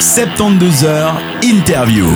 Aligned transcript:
72 0.00 0.84
heures 0.84 1.20
interview. 1.42 2.06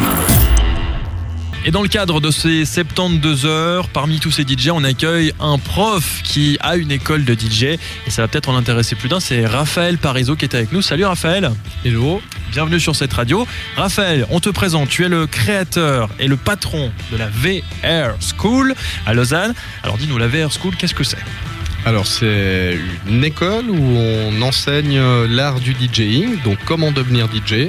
Et 1.66 1.70
dans 1.70 1.82
le 1.82 1.88
cadre 1.88 2.18
de 2.18 2.30
ces 2.30 2.64
72 2.64 3.44
heures, 3.44 3.90
parmi 3.90 4.20
tous 4.20 4.30
ces 4.30 4.42
DJ, 4.42 4.70
on 4.72 4.82
accueille 4.84 5.34
un 5.38 5.58
prof 5.58 6.22
qui 6.24 6.56
a 6.60 6.76
une 6.76 6.90
école 6.90 7.26
de 7.26 7.34
DJ. 7.34 7.64
Et 7.64 7.78
ça 8.08 8.22
va 8.22 8.28
peut-être 8.28 8.48
en 8.48 8.56
intéresser 8.56 8.94
plus 8.94 9.10
d'un, 9.10 9.20
c'est 9.20 9.44
Raphaël 9.44 9.98
Parizeau 9.98 10.34
qui 10.34 10.46
est 10.46 10.54
avec 10.54 10.72
nous. 10.72 10.80
Salut 10.80 11.04
Raphaël 11.04 11.50
Hello 11.84 12.22
Bienvenue 12.52 12.80
sur 12.80 12.96
cette 12.96 13.12
radio. 13.12 13.46
Raphaël, 13.76 14.26
on 14.30 14.40
te 14.40 14.48
présente, 14.48 14.88
tu 14.88 15.04
es 15.04 15.08
le 15.10 15.26
créateur 15.26 16.08
et 16.18 16.26
le 16.26 16.36
patron 16.36 16.90
de 17.12 17.18
la 17.18 17.28
VR 17.28 18.14
School 18.18 18.74
à 19.04 19.12
Lausanne. 19.12 19.52
Alors 19.82 19.98
dis-nous, 19.98 20.16
la 20.16 20.28
VR 20.28 20.50
School, 20.50 20.74
qu'est-ce 20.76 20.94
que 20.94 21.04
c'est? 21.04 21.18
Alors 21.86 22.06
c'est 22.06 22.78
une 23.06 23.24
école 23.24 23.68
où 23.68 23.76
on 23.76 24.40
enseigne 24.40 25.00
l'art 25.26 25.60
du 25.60 25.74
DJing, 25.74 26.42
donc 26.42 26.58
comment 26.64 26.92
devenir 26.92 27.28
DJ, 27.28 27.68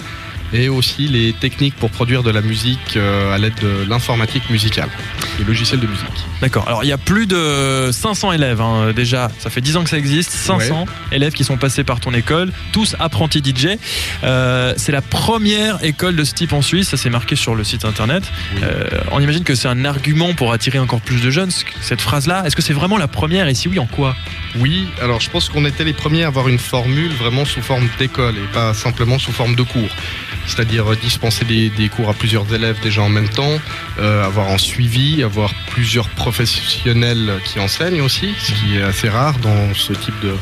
et 0.53 0.69
aussi 0.69 1.07
les 1.07 1.33
techniques 1.33 1.75
pour 1.75 1.89
produire 1.89 2.23
de 2.23 2.31
la 2.31 2.41
musique 2.41 2.95
euh, 2.95 3.33
à 3.33 3.37
l'aide 3.37 3.55
de 3.61 3.85
l'informatique 3.89 4.49
musicale, 4.49 4.89
des 5.37 5.43
logiciels 5.43 5.79
de 5.79 5.87
musique. 5.87 6.05
D'accord. 6.41 6.65
Alors 6.67 6.83
il 6.83 6.87
y 6.87 6.91
a 6.93 6.97
plus 6.97 7.27
de 7.27 7.89
500 7.91 8.33
élèves 8.33 8.61
hein, 8.61 8.91
déjà. 8.95 9.29
Ça 9.39 9.49
fait 9.49 9.61
10 9.61 9.77
ans 9.77 9.83
que 9.83 9.89
ça 9.89 9.97
existe. 9.97 10.31
500 10.31 10.85
élèves 11.11 11.33
qui 11.33 11.43
sont 11.43 11.57
passés 11.57 11.83
par 11.83 11.99
ton 11.99 12.13
école, 12.13 12.51
tous 12.71 12.95
apprentis 12.99 13.41
DJ. 13.43 13.77
Euh, 14.23 14.73
c'est 14.77 14.91
la 14.91 15.01
première 15.01 15.83
école 15.83 16.15
de 16.15 16.23
ce 16.23 16.33
type 16.33 16.53
en 16.53 16.61
Suisse. 16.61 16.89
Ça 16.89 16.97
s'est 16.97 17.09
marqué 17.09 17.35
sur 17.35 17.55
le 17.55 17.63
site 17.63 17.85
internet. 17.85 18.23
Oui. 18.55 18.61
Euh, 18.63 18.85
on 19.11 19.19
imagine 19.19 19.43
que 19.43 19.55
c'est 19.55 19.67
un 19.67 19.85
argument 19.85 20.33
pour 20.33 20.53
attirer 20.53 20.79
encore 20.79 21.01
plus 21.01 21.21
de 21.21 21.29
jeunes. 21.29 21.51
Cette 21.81 22.01
phrase-là, 22.01 22.43
est-ce 22.45 22.55
que 22.55 22.61
c'est 22.61 22.73
vraiment 22.73 22.97
la 22.97 23.07
première? 23.07 23.47
Et 23.47 23.53
si 23.53 23.67
oui, 23.67 23.79
en 23.79 23.85
quoi? 23.85 24.15
Oui, 24.59 24.87
alors 25.01 25.19
je 25.19 25.29
pense 25.29 25.49
qu'on 25.49 25.65
était 25.65 25.83
les 25.83 25.93
premiers 25.93 26.23
à 26.23 26.27
avoir 26.27 26.47
une 26.47 26.59
formule 26.59 27.11
vraiment 27.11 27.45
sous 27.45 27.61
forme 27.61 27.87
d'école 27.99 28.35
et 28.35 28.53
pas 28.53 28.73
simplement 28.73 29.19
sous 29.19 29.31
forme 29.31 29.55
de 29.55 29.63
cours. 29.63 29.89
C'est-à-dire 30.47 30.95
dispenser 30.95 31.43
des, 31.45 31.69
des 31.69 31.89
cours 31.89 32.09
à 32.09 32.13
plusieurs 32.13 32.53
élèves 32.53 32.77
déjà 32.81 33.01
en 33.01 33.09
même 33.09 33.29
temps, 33.29 33.59
euh, 33.99 34.23
avoir 34.23 34.49
un 34.49 34.57
suivi, 34.57 35.23
avoir 35.25 35.51
plusieurs 35.71 36.07
professionnels 36.09 37.39
qui 37.45 37.59
enseignent 37.59 38.01
aussi, 38.01 38.33
ce 38.39 38.53
qui 38.53 38.77
est 38.77 38.81
assez 38.81 39.09
rare 39.09 39.37
dans 39.39 39.73
ce 39.73 39.93
type 39.93 40.19
de, 40.21 40.35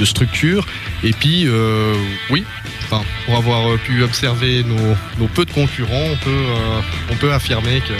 de 0.00 0.04
structure. 0.04 0.66
Et 1.04 1.12
puis, 1.12 1.44
euh, 1.46 1.94
oui, 2.30 2.44
enfin, 2.84 3.02
pour 3.26 3.36
avoir 3.36 3.68
euh, 3.70 3.76
pu 3.76 4.02
observer 4.02 4.64
nos, 4.64 4.96
nos 5.18 5.28
peu 5.28 5.44
de 5.44 5.50
concurrents, 5.52 6.06
on 6.12 6.16
peut, 6.16 6.30
euh, 6.30 6.80
on 7.10 7.14
peut 7.16 7.32
affirmer 7.32 7.80
que 7.80 7.94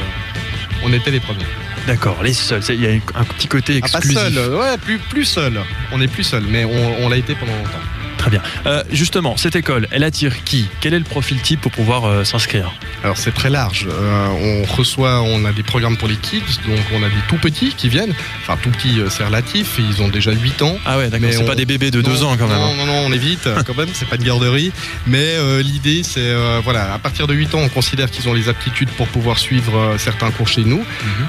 on 0.84 0.92
était 0.92 1.10
les 1.10 1.20
premiers. 1.20 1.44
D'accord, 1.86 2.22
les 2.22 2.32
seuls. 2.34 2.62
Il 2.68 2.80
y 2.82 2.86
a 2.86 2.90
un 2.92 3.24
petit 3.24 3.48
côté 3.48 3.80
Ah, 3.82 3.88
pas 3.88 3.98
exclusif. 3.98 4.18
seul, 4.18 4.54
ouais, 4.54 4.76
plus, 4.78 4.98
plus 4.98 5.24
seul. 5.24 5.60
On 5.92 6.00
est 6.00 6.08
plus 6.08 6.24
seul, 6.24 6.44
mais 6.48 6.64
on, 6.64 7.04
on 7.04 7.08
l'a 7.08 7.16
été 7.16 7.34
pendant 7.34 7.56
longtemps. 7.56 7.84
Très 8.18 8.30
bien. 8.30 8.42
Euh, 8.66 8.82
justement, 8.90 9.36
cette 9.36 9.56
école, 9.56 9.86
elle 9.92 10.02
attire 10.04 10.44
qui? 10.44 10.66
Quel 10.80 10.92
est 10.92 10.98
le 10.98 11.04
profil 11.04 11.40
type 11.40 11.60
pour 11.60 11.70
pouvoir 11.72 12.04
euh, 12.04 12.24
s'inscrire? 12.24 12.72
Alors 13.04 13.16
c'est 13.16 13.32
très 13.32 13.48
large. 13.48 13.86
Euh, 13.88 14.26
on 14.66 14.72
reçoit, 14.74 15.22
on 15.22 15.44
a 15.44 15.52
des 15.52 15.62
programmes 15.62 15.96
pour 15.96 16.08
les 16.08 16.16
kids, 16.16 16.42
donc 16.66 16.80
on 16.92 17.02
a 17.04 17.08
des 17.08 17.14
tout 17.28 17.36
petits 17.36 17.72
qui 17.76 17.88
viennent. 17.88 18.12
Enfin 18.42 18.58
tout 18.62 18.70
petits, 18.70 19.00
c'est 19.08 19.24
relatif. 19.24 19.78
Ils 19.78 20.02
ont 20.02 20.08
déjà 20.08 20.32
8 20.32 20.62
ans. 20.62 20.76
Ah 20.84 20.98
ouais, 20.98 21.08
d'accord. 21.08 21.28
C'est 21.30 21.38
on- 21.42 21.46
pas 21.46 21.54
des 21.54 21.64
bébés 21.64 21.90
de 21.92 22.02
2 22.02 22.10
Non, 22.12 22.22
ans 22.30 22.36
quand 22.36 22.48
même. 22.48 22.58
Non, 22.58 22.64
hein. 22.72 22.74
non, 22.76 22.86
non, 22.86 23.02
on 23.06 23.12
évite 23.12 23.48
quand 23.66 23.76
même, 23.76 23.88
c'est 23.94 24.08
pas 24.08 24.16
une 24.16 24.24
garderie. 24.24 24.72
Mais 25.06 25.36
l'idée, 25.62 26.02
c'est, 26.02 26.34
voilà, 26.64 26.92
à 26.94 26.98
partir 26.98 27.26
de 27.28 27.34
8 27.34 27.54
ans, 27.54 27.60
on 27.60 27.68
considère 27.68 28.10
qu'ils 28.10 28.28
ont 28.28 28.34
les 28.34 28.48
aptitudes 28.48 28.90
pour 28.90 29.06
pouvoir 29.06 29.38
suivre 29.38 29.94
certains 29.98 30.30
cours 30.32 30.48
chez 30.48 30.64
nous. 30.64 30.78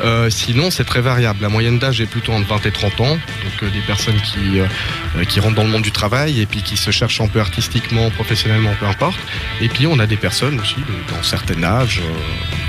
Mhm. 0.04 0.30
Sinon, 0.32 0.72
c'est 0.72 0.86
très 0.86 1.02
variable. 1.02 1.40
La 1.42 1.50
moyenne 1.50 1.78
d'âge 1.80 2.02
est 2.02 2.06
plutôt 2.08 2.32
entre 2.34 2.48
20 2.48 2.66
et 2.66 2.72
30 2.72 3.02
ans. 3.02 3.18
Donc 3.62 3.72
des 3.72 3.80
personnes 3.82 4.20
qui, 4.22 4.60
qui 5.28 5.40
rentrent 5.40 5.56
dans 5.56 5.64
le 5.64 5.70
monde 5.70 5.84
du 5.84 5.92
travail 5.92 6.42
et 6.42 6.46
puis 6.48 6.62
qui 6.64 6.78
se 6.80 6.92
cherchent 6.92 7.22
un 7.22 7.28
peu 7.28 7.40
artistiquement, 7.40 8.10
professionnellement, 8.12 8.72
peu 8.80 8.86
importe. 8.86 9.20
Et 9.62 9.68
puis 9.70 9.88
on 9.88 10.00
a 10.00 10.08
des 10.08 10.18
personnes 10.18 10.60
aussi 10.60 10.76
de- 10.76 11.14
dans 11.16 11.22
certains 11.24 11.62
âges. 11.64 12.02
euh, 12.04 12.18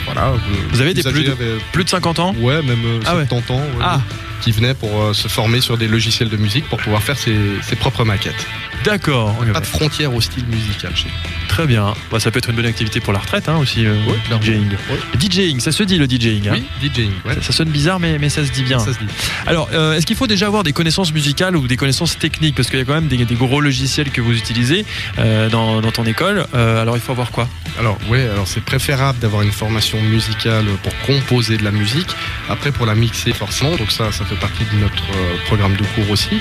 voilà. 0.04 0.28
euh, 0.28 0.36
Vous 0.70 0.80
avez 0.80 0.94
des 0.94 1.02
plus 1.02 1.24
de- 1.24 1.36
euh, 1.40 1.58
Plus 1.72 1.84
de 1.84 1.88
50 1.88 2.18
ans? 2.18 2.34
Ouais, 2.38 2.62
même 2.62 2.84
euh, 2.84 3.00
Ah 3.06 3.16
ouais. 3.16 3.26
70 3.28 3.50
ans. 3.52 3.56
ouais, 3.58 3.64
Ah, 3.82 4.00
Qui 4.40 4.52
venaient 4.52 4.74
pour 4.74 5.02
euh, 5.02 5.12
se 5.12 5.28
former 5.28 5.60
sur 5.60 5.76
des 5.76 5.86
logiciels 5.88 6.28
de 6.30 6.36
musique 6.36 6.64
pour 6.68 6.78
pouvoir 6.78 7.02
faire 7.02 7.18
ses, 7.18 7.36
ses 7.62 7.76
propres 7.76 8.04
maquettes. 8.04 8.46
d'accord. 8.84 9.34
Pas 9.52 9.60
de 9.60 9.66
frontières 9.66 10.14
au 10.14 10.20
style 10.20 10.46
musical 10.46 10.92
chez 10.96 11.06
nous. 11.08 11.30
Très 11.48 11.66
bien. 11.66 11.92
Bah, 12.10 12.20
ça 12.20 12.30
peut 12.30 12.38
être 12.38 12.48
une 12.48 12.56
bonne 12.56 12.64
activité 12.66 13.00
pour 13.00 13.12
la 13.12 13.18
retraite 13.18 13.48
hein, 13.48 13.56
aussi, 13.58 13.84
euh, 13.84 13.96
clairement. 14.26 14.42
DJing. 14.44 14.70
Le 15.12 15.20
DJing, 15.20 15.60
ça 15.60 15.72
se 15.72 15.82
dit 15.82 15.98
le 15.98 16.06
DJing. 16.06 16.48
hein. 16.48 16.52
Oui, 16.54 16.64
DJing, 16.88 17.10
ouais. 17.26 17.34
Ça, 17.34 17.42
ça 17.42 17.52
sonne 17.52 17.68
bizarre, 17.68 18.00
mais, 18.00 18.18
mais 18.18 18.28
ça 18.30 18.46
se 18.46 18.50
dit 18.52 18.62
bien. 18.62 18.78
Ça 18.78 18.92
se 18.94 18.98
dit. 18.98 19.04
Alors, 19.46 19.68
euh, 19.74 19.94
est-ce 19.94 20.06
qu'il 20.06 20.16
faut 20.16 20.26
déjà 20.28 20.46
avoir 20.46 20.62
des 20.62 20.72
connaissances 20.72 21.12
musicales 21.12 21.56
ou 21.56 21.66
des 21.66 21.76
connaissances 21.76 22.16
techniques? 22.18 22.54
Parce 22.54 22.70
qu'il 22.70 22.78
y 22.78 22.82
a 22.82 22.84
quand 22.86 22.94
même 22.94 23.08
des, 23.08 23.24
des 23.24 23.34
gros 23.34 23.60
logiciels 23.60 24.10
que 24.10 24.20
vous 24.22 24.32
utilisez 24.34 24.86
euh, 25.18 25.50
dans, 25.50 25.80
dans 25.82 25.90
ton 25.92 26.04
école. 26.04 26.46
Alors, 26.54 26.96
il 26.96 27.00
faut 27.00 27.12
avoir 27.12 27.30
quoi? 27.30 27.48
Alors, 27.78 27.98
ouais, 28.08 28.22
alors 28.22 28.46
c'est 28.46 28.62
préférable 28.64 29.18
d'avoir 29.18 29.42
une 29.42 29.52
formation 29.52 30.00
musicale 30.00 30.64
pour 30.82 30.92
composer 31.06 31.56
de 31.58 31.64
la 31.64 31.70
musique. 31.72 32.08
Après, 32.48 32.72
pour 32.72 32.86
la 32.86 32.94
mixer, 32.94 33.32
forcément, 33.32 33.76
donc 33.76 33.90
ça, 33.90 34.12
ça 34.12 34.24
fait 34.30 34.40
partie 34.40 34.64
de 34.72 34.80
notre 34.80 35.10
euh, 35.10 35.36
programme 35.46 35.74
de 35.74 35.82
cours 35.94 36.10
aussi, 36.10 36.40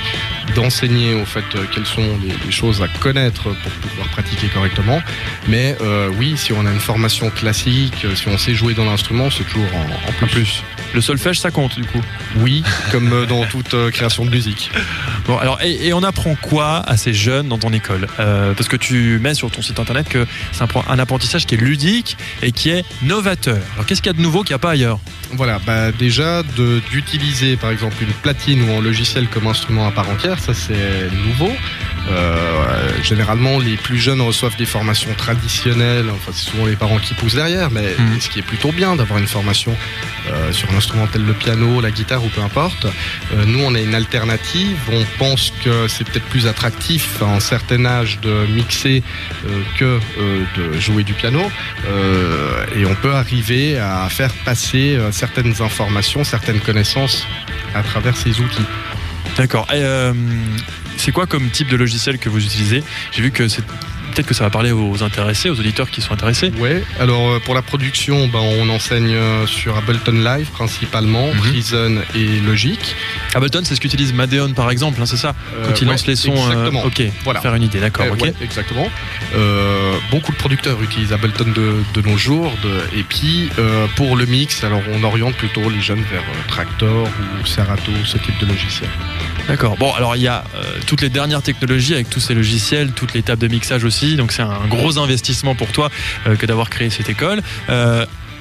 d'enseigner 0.56 1.16
au 1.16 1.26
fait 1.26 1.44
euh, 1.56 1.66
quelles 1.74 1.88
sont 1.88 2.20
les, 2.22 2.34
les 2.46 2.52
choses 2.52 2.84
à 2.84 2.88
connaître 3.00 3.44
pour 3.44 3.72
pouvoir 3.82 4.08
pratiquer 4.10 4.48
correctement. 4.48 5.02
Mais 5.48 5.76
euh, 5.82 6.12
oui, 6.20 6.38
si 6.38 6.54
on 6.54 6.66
a 6.68 6.72
une 6.72 6.80
formation 6.80 7.32
classique, 7.32 8.06
si 8.16 8.28
on 8.28 8.38
sait 8.38 8.54
jouer 8.54 8.76
dans 8.76 8.86
l'instrument, 8.86 9.30
c'est 9.32 9.44
toujours 9.46 9.74
en, 9.76 10.10
en 10.10 10.14
plus. 10.14 10.26
En 10.26 10.28
plus. 10.28 10.64
Le 10.94 11.02
solfège, 11.02 11.40
ça 11.40 11.52
compte 11.52 11.80
du 11.80 11.86
coup. 11.86 12.02
Oui, 12.38 12.64
comme 12.92 13.26
dans 13.28 13.46
toute 13.46 13.76
création 13.92 14.26
de 14.26 14.32
musique. 14.32 14.72
Alors, 15.38 15.62
et, 15.62 15.94
on 15.94 16.04
apprend 16.04 16.36
quoi 16.36 16.78
à 16.88 16.98
ces 16.98 17.14
jeunes 17.14 17.48
dans 17.48 17.58
ton 17.58 17.72
école? 17.72 18.08
Euh, 18.20 18.54
Parce 18.54 18.68
que 18.68 18.78
tu 18.78 19.20
mets 19.22 19.34
sur 19.34 19.52
ton 19.52 19.62
site 19.62 19.80
internet 19.80 20.08
que 20.10 20.26
c'est 20.52 20.64
un, 20.64 21.00
apprentissage 21.00 21.46
qui 21.46 21.56
est 21.56 21.60
ludique 21.60 22.18
et 22.42 22.52
qui 22.52 22.70
est 22.70 22.84
novateur. 23.04 23.60
Alors, 23.74 23.86
qu'est-ce 23.86 24.02
qu'il 24.02 24.12
y 24.12 24.16
a 24.16 24.18
de 24.18 24.22
nouveau 24.22 24.44
qu'il 24.44 24.54
n'y 24.54 24.56
a 24.56 24.60
pas 24.60 24.72
ailleurs? 24.72 25.00
Voilà, 25.34 25.60
bah 25.66 25.92
déjà 25.92 26.42
d'utiliser 26.92 27.56
par 27.56 27.70
exemple 27.70 27.96
une 28.02 28.12
platine 28.14 28.68
ou 28.68 28.74
un 28.74 28.82
logiciel 28.82 29.28
comme 29.28 29.46
instrument 29.46 29.88
à 29.88 29.92
part 29.92 30.10
entière, 30.10 30.40
ça 30.40 30.54
c'est 30.56 31.10
nouveau. 31.28 31.52
Euh, 32.12 32.90
généralement, 33.04 33.60
les 33.60 33.76
plus 33.78 33.98
jeunes 33.98 34.22
reçoivent 34.22 34.56
des 34.58 34.66
formations 34.66 35.14
traditionnelles. 35.16 36.10
Enfin, 36.10 36.32
c'est 36.34 36.50
souvent 36.50 36.66
les 36.66 36.76
parents 36.76 36.98
qui 37.00 37.14
poussent 37.14 37.36
derrière, 37.36 37.70
mais 37.72 37.94
Mhm. 37.98 38.20
ce 38.20 38.30
qui 38.30 38.40
est 38.40 38.44
plutôt 38.44 38.72
bien 38.72 38.96
d'avoir 38.96 39.20
une 39.20 39.28
formation 39.28 39.76
euh, 40.32 40.52
sur 40.52 40.70
un 40.72 40.78
instrument 40.78 41.08
tel 41.08 41.24
le 41.26 41.34
piano, 41.34 41.82
la 41.82 41.92
guitare 41.92 42.24
ou 42.24 42.30
peu 42.30 42.42
importe. 42.42 42.86
Euh, 42.86 43.46
nous, 43.46 43.60
on 43.64 43.76
a 43.76 43.80
une 43.80 43.96
alternative. 43.96 44.78
On 44.92 45.04
pense 45.18 45.52
que 45.64 45.88
c'est 45.88 46.04
peut-être 46.08 46.26
plus 46.26 46.48
attractif 46.48 47.22
à 47.22 47.26
un 47.26 47.40
certain 47.40 47.86
âge 47.86 48.20
de 48.22 48.46
mixer 48.48 49.04
euh, 49.48 49.62
que 49.78 50.00
euh, 50.20 50.44
de 50.58 50.80
jouer 50.80 51.04
du 51.04 51.14
piano. 51.14 51.42
Euh, 51.88 52.66
et 52.76 52.86
on 52.86 52.96
peut 52.96 53.14
arriver 53.14 53.78
à 53.78 54.08
faire 54.10 54.34
passer 54.46 54.96
euh, 54.96 55.12
certaines 55.12 55.62
informations, 55.62 56.24
certaines 56.24 56.60
connaissances 56.60 57.26
à 57.76 57.84
travers 57.84 58.16
ces 58.18 58.40
outils. 58.40 58.66
D'accord. 59.40 59.68
Euh, 59.72 60.14
c'est 60.98 61.14
quoi 61.14 61.26
comme 61.26 61.50
type 61.50 61.70
de 61.70 61.78
logiciel 61.78 62.18
que 62.20 62.28
vous 62.28 62.44
utilisez? 62.44 62.84
J'ai 63.14 63.22
vu 63.22 63.32
que 63.32 63.48
c'est 63.48 63.64
peut-être 63.66 64.28
que 64.28 64.34
ça 64.34 64.44
va 64.44 64.50
parler 64.50 64.72
aux 64.74 65.02
intéressés, 65.02 65.50
aux 65.50 65.58
auditeurs 65.60 65.90
qui 65.90 66.02
sont 66.02 66.14
intéressés. 66.14 66.52
Ouais. 66.60 66.84
Alors 67.00 67.32
euh, 67.32 67.40
pour 67.40 67.56
la 67.56 67.62
production, 67.62 68.28
ben, 68.28 68.40
on 68.40 68.68
enseigne 68.70 69.14
euh, 69.14 69.48
sur 69.48 69.78
Ableton 69.78 70.12
Live 70.12 70.48
principalement, 70.52 71.28
Mhm. 71.34 71.40
Reason 71.54 71.96
et 72.16 72.40
Logic. 72.46 72.96
Ableton, 73.36 73.62
c'est 73.64 73.76
ce 73.76 73.80
qu'utilise 73.82 74.14
Madeon 74.14 74.54
par 74.54 74.72
exemple, 74.72 75.00
hein, 75.02 75.06
c'est 75.06 75.18
ça 75.18 75.34
Quand 75.64 75.70
Euh, 75.70 75.74
il 75.80 75.86
ouais, 75.88 75.92
lance 75.94 76.08
les 76.08 76.16
sons. 76.16 76.34
euh, 76.36 76.50
Exactement. 76.52 76.84
ok. 76.86 77.04
Voilà. 77.24 77.42
Faire 77.42 77.56
une 77.56 77.64
idée, 77.64 77.80
d'accord. 77.80 78.06
Euh, 78.06 78.14
ok. 78.14 78.22
ouais, 78.22 78.34
exactement. 78.42 78.88
Euh, 79.36 79.94
beaucoup 80.12 80.32
de 80.32 80.38
producteurs 80.38 80.82
utilisent 80.82 81.14
Ableton 81.14 81.46
de, 81.56 81.76
de 81.94 82.08
nos 82.08 82.18
jours. 82.18 82.52
de- 82.64 82.98
et 83.00 83.04
puis, 83.04 83.50
pour 83.96 84.16
le 84.16 84.26
mix, 84.26 84.64
alors 84.64 84.82
on 84.94 85.04
oriente 85.04 85.36
plutôt 85.36 85.70
les 85.70 85.82
jeunes 85.82 86.04
vers 86.12 86.24
Tractor 86.48 87.08
ou 87.08 87.46
Serato, 87.46 87.92
ce 88.06 88.18
type 88.18 88.38
de 88.40 88.46
logiciel. 88.48 88.90
D'accord. 89.48 89.78
Bon, 89.78 89.94
alors 89.94 90.16
il 90.16 90.22
y 90.24 90.28
a 90.28 90.44
toutes 90.88 91.02
les 91.02 91.10
dernières 91.10 91.42
technologies 91.42 91.94
avec 91.94 92.10
tous 92.10 92.20
ces 92.20 92.34
logiciels, 92.34 92.92
toutes 92.94 93.14
les 93.14 93.22
tables 93.22 93.42
de 93.42 93.48
mixage 93.48 93.84
aussi. 93.84 94.16
Donc 94.16 94.32
c'est 94.32 94.42
un 94.42 94.68
gros 94.70 94.98
investissement 94.98 95.56
pour 95.56 95.72
toi 95.72 95.90
que 96.40 96.46
d'avoir 96.46 96.70
créé 96.70 96.90
cette 96.90 97.10
école. 97.10 97.42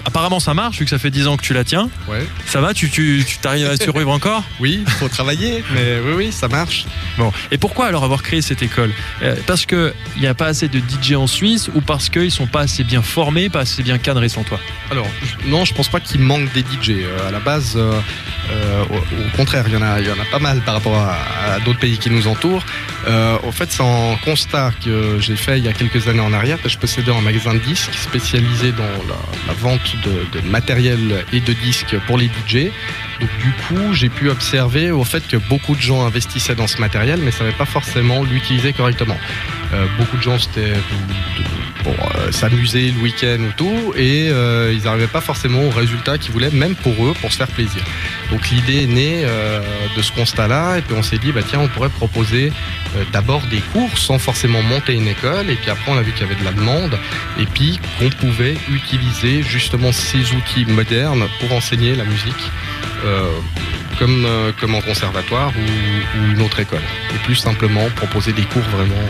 Apparemment 0.08 0.40
ça 0.40 0.55
marche 0.55 0.78
vu 0.78 0.84
que 0.87 0.90
ça 0.90 0.99
fait 0.99 1.10
10 1.10 1.26
ans 1.26 1.37
que 1.37 1.43
tu 1.43 1.52
la 1.52 1.64
tiens. 1.64 1.90
Ouais. 2.08 2.26
Ça 2.46 2.62
va 2.62 2.72
Tu 2.72 2.88
tu 2.88 3.22
tu 3.26 3.37
t'arrives 3.38 3.69
à 3.69 3.76
survivre 3.76 4.10
encore? 4.10 4.43
Oui, 4.58 4.82
il 4.87 4.90
faut 4.94 5.08
travailler, 5.08 5.62
mais 5.75 5.99
oui, 6.02 6.12
oui, 6.16 6.32
ça 6.32 6.49
marche. 6.49 6.87
Bon. 7.19 7.31
Et 7.50 7.58
pourquoi 7.58 7.87
alors 7.87 8.05
avoir 8.05 8.22
créé 8.22 8.40
cette 8.40 8.62
école? 8.62 8.90
Euh, 9.22 9.37
Parce 9.46 9.66
que 9.66 9.93
il 10.16 10.22
n'y 10.22 10.26
a 10.28 10.32
pas 10.32 10.46
assez 10.46 10.69
de 10.69 10.78
DJ 10.78 11.12
en 11.12 11.26
Suisse 11.26 11.69
ou 11.75 11.82
parce 11.82 12.08
qu'ils 12.08 12.31
sont 12.31 12.46
pas 12.46 12.60
assez 12.62 12.84
bien 12.84 13.02
formés, 13.02 13.50
pas 13.50 13.60
assez 13.60 13.82
bien 13.82 13.99
cadrés 13.99 14.31
selon 14.31 14.44
toi? 14.44 14.58
Alors, 14.90 15.06
non, 15.44 15.66
je 15.66 15.75
pense 15.75 15.88
pas 15.88 16.00
qu'il 16.00 16.20
manque 16.22 16.50
des 16.55 16.60
DJ. 16.62 16.90
Euh, 17.02 17.28
à 17.28 17.31
la 17.31 17.40
base, 17.40 17.75
euh, 17.76 18.00
au, 18.90 18.94
au 18.96 19.37
contraire, 19.37 19.64
il 19.66 19.75
y, 19.75 19.76
en 19.76 19.82
a, 19.82 20.00
y 20.00 20.10
en 20.10 20.14
a 20.14 20.25
pas 20.31 20.38
mal 20.38 20.60
par 20.62 20.72
rapport 20.75 20.96
à, 20.96 21.16
à 21.55 21.60
d'autres 21.60 21.81
pays 21.81 21.99
qui 21.99 22.08
nous 22.08 22.26
entourent. 22.28 22.64
Au 23.46 23.52
fait, 23.52 23.70
c'est 23.70 23.82
un 23.82 24.16
constat 24.25 24.72
que 24.84 25.16
j'ai 25.19 25.37
fait 25.37 25.58
il 25.58 25.64
y 25.64 25.69
a 25.69 25.72
quelques 25.72 26.08
années 26.08 26.20
en 26.20 26.32
arrière. 26.34 26.58
Je 26.66 26.76
possédais 26.76 27.10
un 27.10 27.22
magasin 27.22 27.55
de 27.55 27.58
disques 27.58 27.94
spécialisé 27.94 28.72
dans 28.72 28.82
la, 29.08 29.16
la 29.46 29.52
vente 29.55 29.96
de, 30.05 30.41
matériel 30.49 31.25
et 31.33 31.41
de 31.41 31.53
disques 31.53 31.97
pour 32.06 32.19
les 32.19 32.27
DJ. 32.27 32.71
Donc 33.21 33.31
du 33.41 33.53
coup, 33.67 33.93
j'ai 33.93 34.09
pu 34.09 34.31
observer 34.31 34.91
au 34.91 35.05
fait 35.05 35.27
que 35.27 35.37
beaucoup 35.37 35.75
de 35.75 35.81
gens 35.81 36.05
investissaient 36.06 36.55
dans 36.55 36.67
ce 36.67 36.81
matériel, 36.81 37.19
mais 37.21 37.27
ne 37.27 37.31
savaient 37.31 37.53
pas 37.53 37.65
forcément 37.65 38.23
l'utiliser 38.23 38.73
correctement. 38.73 39.17
Euh, 39.73 39.87
beaucoup 39.99 40.17
de 40.17 40.23
gens, 40.23 40.39
c'était 40.39 40.73
de- 41.79 41.83
pour 41.85 41.95
s'amuser 42.33 42.93
le 42.93 43.01
week-end 43.03 43.39
ou 43.41 43.53
tout, 43.57 43.95
et 43.97 44.27
ils 44.27 44.83
n'arrivaient 44.85 45.07
pas 45.07 45.21
forcément 45.21 45.63
au 45.63 45.71
résultat 45.71 46.19
qu'ils 46.19 46.33
voulaient, 46.33 46.51
même 46.51 46.75
pour 46.75 46.95
eux, 47.07 47.15
pour 47.21 47.33
se 47.33 47.37
faire 47.37 47.49
plaisir. 47.49 47.83
Donc 48.31 48.49
l'idée 48.51 48.83
est 48.85 48.87
née 48.87 49.25
de 49.97 50.03
ce 50.03 50.13
constat-là, 50.13 50.79
et 50.79 50.83
puis 50.83 50.95
on 50.97 51.03
s'est 51.03 51.19
dit, 51.19 51.33
bah 51.33 51.41
tiens, 51.49 51.61
on 51.61 51.69
pourrait 51.69 51.89
proposer 51.89 52.53
d'abord 53.13 53.43
des 53.51 53.61
cours 53.73 53.97
sans 53.99 54.19
forcément 54.19 54.63
monter 54.63 54.95
une 54.95 55.09
école, 55.09 55.49
et 55.51 55.55
puis 55.55 55.71
après 55.71 55.93
on 55.93 55.97
a 55.99 56.03
vu 56.03 56.13
qu'il 56.13 56.23
y 56.27 56.31
avait 56.31 56.41
de 56.41 56.45
la 56.45 56.53
demande, 56.53 56.99
et 57.39 57.47
puis 57.47 57.79
qu'on 57.99 58.11
pouvait 58.11 58.57
utiliser 58.71 59.43
justement 59.43 59.93
ces 59.93 60.33
outils 60.35 60.67
modernes 60.67 61.27
pour 61.41 61.53
enseigner 61.53 61.95
la 61.95 62.05
musique. 62.05 62.51
comme, 63.99 64.27
comme 64.61 64.75
en 64.77 64.81
conservatoire 64.81 65.53
ou, 65.57 66.33
une 66.33 66.43
autre 66.43 66.61
école. 66.61 66.83
Et 67.15 67.19
plus 67.25 67.35
simplement 67.35 67.89
proposer 67.97 68.33
des 68.33 68.43
cours 68.43 68.63
vraiment 68.63 69.09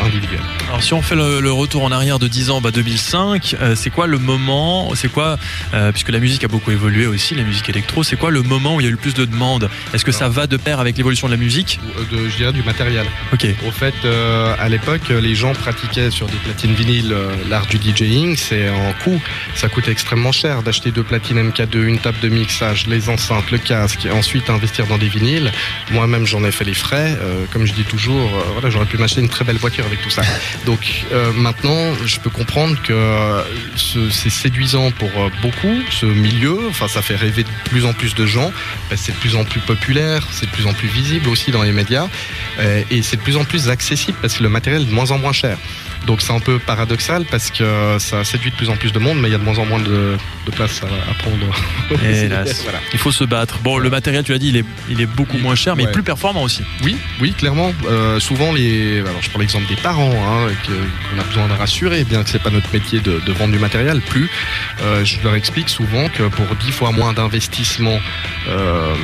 individuels. 0.00 0.40
Alors 0.68 0.82
si 0.82 0.94
on 0.94 1.02
fait 1.02 1.14
le, 1.14 1.52
retour 1.52 1.84
en 1.84 1.92
arrière 1.92 2.18
de 2.18 2.28
10 2.28 2.50
ans, 2.50 2.60
bah 2.60 2.70
2005, 2.70 3.56
euh, 3.60 3.74
c'est 3.76 3.90
quoi 3.90 4.06
le 4.06 4.18
moment, 4.18 4.94
c'est 4.94 5.10
quoi, 5.10 5.38
euh, 5.74 5.92
puisque 5.92 6.08
la 6.08 6.18
musique 6.18 6.44
a 6.44 6.48
beaucoup 6.48 6.70
évolué 6.70 7.06
aussi, 7.06 7.34
la 7.34 7.42
musique 7.42 7.68
électro, 7.68 8.02
c'est 8.02 8.16
quoi 8.16 8.30
le 8.30 8.42
moment 8.42 8.76
où 8.76 8.80
il 8.80 8.84
y 8.84 8.86
a 8.86 8.88
eu 8.88 8.92
le 8.92 8.96
plus 8.96 9.14
de 9.14 9.24
demandes? 9.24 9.68
Est-ce 9.92 10.04
que 10.04 10.12
ça 10.12 10.28
va 10.28 10.46
de 10.46 10.56
pair 10.56 10.80
avec 10.80 10.96
l'évolution 10.96 11.26
de 11.28 11.32
la 11.32 11.38
musique? 11.38 11.78
De, 12.10 12.28
Je 12.28 12.36
dirais 12.36 12.52
du 12.52 12.62
matériel. 12.62 13.06
Ok. 13.32 13.46
Au 13.66 13.70
fait, 13.70 13.94
euh, 14.04 14.54
à 14.58 14.68
l'époque, 14.68 15.08
les 15.10 15.34
gens 15.34 15.52
pratiquaient 15.52 16.10
sur 16.10 16.26
des 16.26 16.38
platines 16.38 16.72
vinyles 16.72 17.14
l'art 17.50 17.66
du 17.66 17.76
DJing, 17.76 18.36
c'est 18.36 18.70
en 18.70 18.92
coût, 19.04 19.20
ça 19.54 19.68
coûtait 19.68 19.92
extrêmement 19.92 20.32
cher 20.32 20.62
d'acheter 20.62 20.90
deux 20.90 21.02
platines 21.02 21.50
MK2, 21.50 21.82
une 21.82 21.98
table 21.98 22.18
de 22.22 22.28
mixage, 22.28 22.86
les 22.86 23.10
enceintes, 23.10 23.50
le 23.50 23.58
casque, 23.58 24.06
et 24.06 24.10
ensuite 24.10 24.48
investir 24.48 24.86
dans 24.86 24.98
des 24.98 25.08
vinyles. 25.08 25.52
Moi-même, 25.90 26.24
j'en 26.24 26.44
ai 26.44 26.50
fait 26.50 26.64
les 26.64 26.74
frais. 26.74 27.18
comme 27.52 27.66
je 27.66 27.74
dis 27.74 27.84
toujours, 27.84 28.30
voilà, 28.52 28.70
j'aurais 28.70 28.86
pu 28.86 28.96
m'acheter 28.96 29.20
une 29.20 29.28
très 29.28 29.44
belle 29.44 29.58
voiture 29.58 29.71
avec 29.80 30.02
tout 30.02 30.10
ça. 30.10 30.22
Donc 30.66 31.04
euh, 31.12 31.32
maintenant, 31.32 31.94
je 32.04 32.20
peux 32.20 32.30
comprendre 32.30 32.76
que 32.82 32.92
euh, 32.92 33.42
c'est 33.76 34.30
séduisant 34.30 34.90
pour 34.92 35.10
euh, 35.16 35.30
beaucoup, 35.40 35.74
ce 35.90 36.06
milieu. 36.06 36.68
Enfin, 36.68 36.88
ça 36.88 37.02
fait 37.02 37.16
rêver 37.16 37.44
de 37.44 37.48
plus 37.64 37.84
en 37.84 37.92
plus 37.92 38.14
de 38.14 38.26
gens. 38.26 38.52
Ben, 38.90 38.96
c'est 38.96 39.12
de 39.12 39.18
plus 39.18 39.36
en 39.36 39.44
plus 39.44 39.60
populaire, 39.60 40.26
c'est 40.32 40.46
de 40.46 40.50
plus 40.50 40.66
en 40.66 40.74
plus 40.74 40.88
visible 40.88 41.28
aussi 41.28 41.50
dans 41.50 41.62
les 41.62 41.72
médias. 41.72 42.08
et 42.90 43.02
c'est 43.02 43.16
de 43.16 43.22
plus 43.22 43.36
en 43.36 43.44
plus 43.44 43.68
accessible 43.68 44.18
parce 44.20 44.34
que 44.34 44.42
le 44.42 44.48
matériel 44.48 44.82
est 44.82 44.86
de 44.86 44.92
moins 44.92 45.10
en 45.10 45.18
moins 45.18 45.32
cher. 45.32 45.56
Donc 46.06 46.20
c'est 46.20 46.32
un 46.32 46.40
peu 46.40 46.58
paradoxal 46.58 47.24
parce 47.30 47.50
que 47.50 47.96
ça 47.98 48.24
séduit 48.24 48.50
de 48.50 48.56
plus 48.56 48.70
en 48.70 48.76
plus 48.76 48.92
de 48.92 48.98
monde, 48.98 49.18
mais 49.20 49.28
il 49.28 49.32
y 49.32 49.34
a 49.34 49.38
de 49.38 49.44
moins 49.44 49.58
en 49.58 49.66
moins 49.66 49.80
de, 49.80 50.16
place 50.52 50.82
à, 50.82 51.14
prendre. 51.14 51.36
Il 52.92 52.98
faut 52.98 53.12
se 53.12 53.24
battre. 53.24 53.58
Bon, 53.60 53.78
le 53.78 53.90
matériel, 53.90 54.24
tu 54.24 54.32
l'as 54.32 54.38
dit, 54.38 54.48
il 54.48 54.56
est, 54.56 54.64
il 54.90 55.00
est 55.00 55.06
beaucoup 55.06 55.38
moins 55.38 55.54
cher, 55.54 55.76
mais 55.76 55.86
plus 55.86 56.02
performant 56.02 56.42
aussi. 56.42 56.62
Oui, 56.82 56.96
oui, 57.20 57.32
clairement. 57.32 57.72
Euh, 57.86 58.20
souvent, 58.20 58.52
les, 58.52 59.00
alors 59.00 59.20
je 59.20 59.30
prends 59.30 59.38
l'exemple 59.38 59.66
des 59.66 59.76
parents, 59.76 60.12
hein, 60.12 60.52
qu'on 60.66 61.20
a 61.20 61.24
besoin 61.24 61.48
de 61.48 61.52
rassurer, 61.52 62.04
bien 62.04 62.22
que 62.22 62.30
c'est 62.30 62.42
pas 62.42 62.50
notre 62.50 62.72
métier 62.72 63.00
de, 63.00 63.32
vendre 63.32 63.52
du 63.52 63.58
matériel. 63.58 64.00
Plus, 64.00 64.28
euh, 64.82 65.04
je 65.04 65.16
leur 65.22 65.34
explique 65.34 65.68
souvent 65.68 66.08
que 66.08 66.24
pour 66.24 66.46
10 66.56 66.72
fois 66.72 66.92
moins 66.92 67.12
d'investissement 67.12 67.98
euh, 68.48 68.94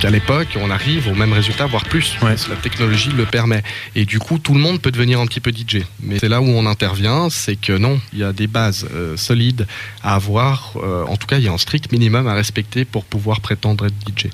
qu'à 0.00 0.10
l'époque, 0.10 0.48
on 0.60 0.70
arrive 0.70 1.08
au 1.08 1.14
même 1.14 1.32
résultat, 1.32 1.66
voire 1.66 1.84
plus. 1.84 2.16
La 2.22 2.56
technologie 2.56 3.10
le 3.10 3.24
permet. 3.24 3.62
Et 3.94 4.04
du 4.04 4.18
coup, 4.18 4.38
tout 4.38 4.54
le 4.54 4.60
monde 4.60 4.80
peut 4.80 4.90
devenir 4.90 5.20
un 5.20 5.26
petit 5.26 5.40
peu 5.40 5.50
DJ. 5.50 5.82
Mais 6.02 6.18
c'est 6.18 6.28
là 6.34 6.40
où 6.40 6.48
on 6.48 6.66
intervient, 6.66 7.28
c'est 7.30 7.54
que 7.54 7.72
non, 7.72 8.00
il 8.12 8.18
y 8.18 8.24
a 8.24 8.32
des 8.32 8.48
bases 8.48 8.88
euh, 8.92 9.16
solides 9.16 9.68
à 10.02 10.16
avoir. 10.16 10.72
Euh, 10.82 11.04
en 11.06 11.16
tout 11.16 11.28
cas, 11.28 11.38
il 11.38 11.44
y 11.44 11.48
a 11.48 11.52
un 11.52 11.58
strict 11.58 11.92
minimum 11.92 12.26
à 12.26 12.34
respecter 12.34 12.84
pour 12.84 13.04
pouvoir 13.04 13.40
prétendre 13.40 13.86
être 13.86 13.94
DJ. 14.04 14.30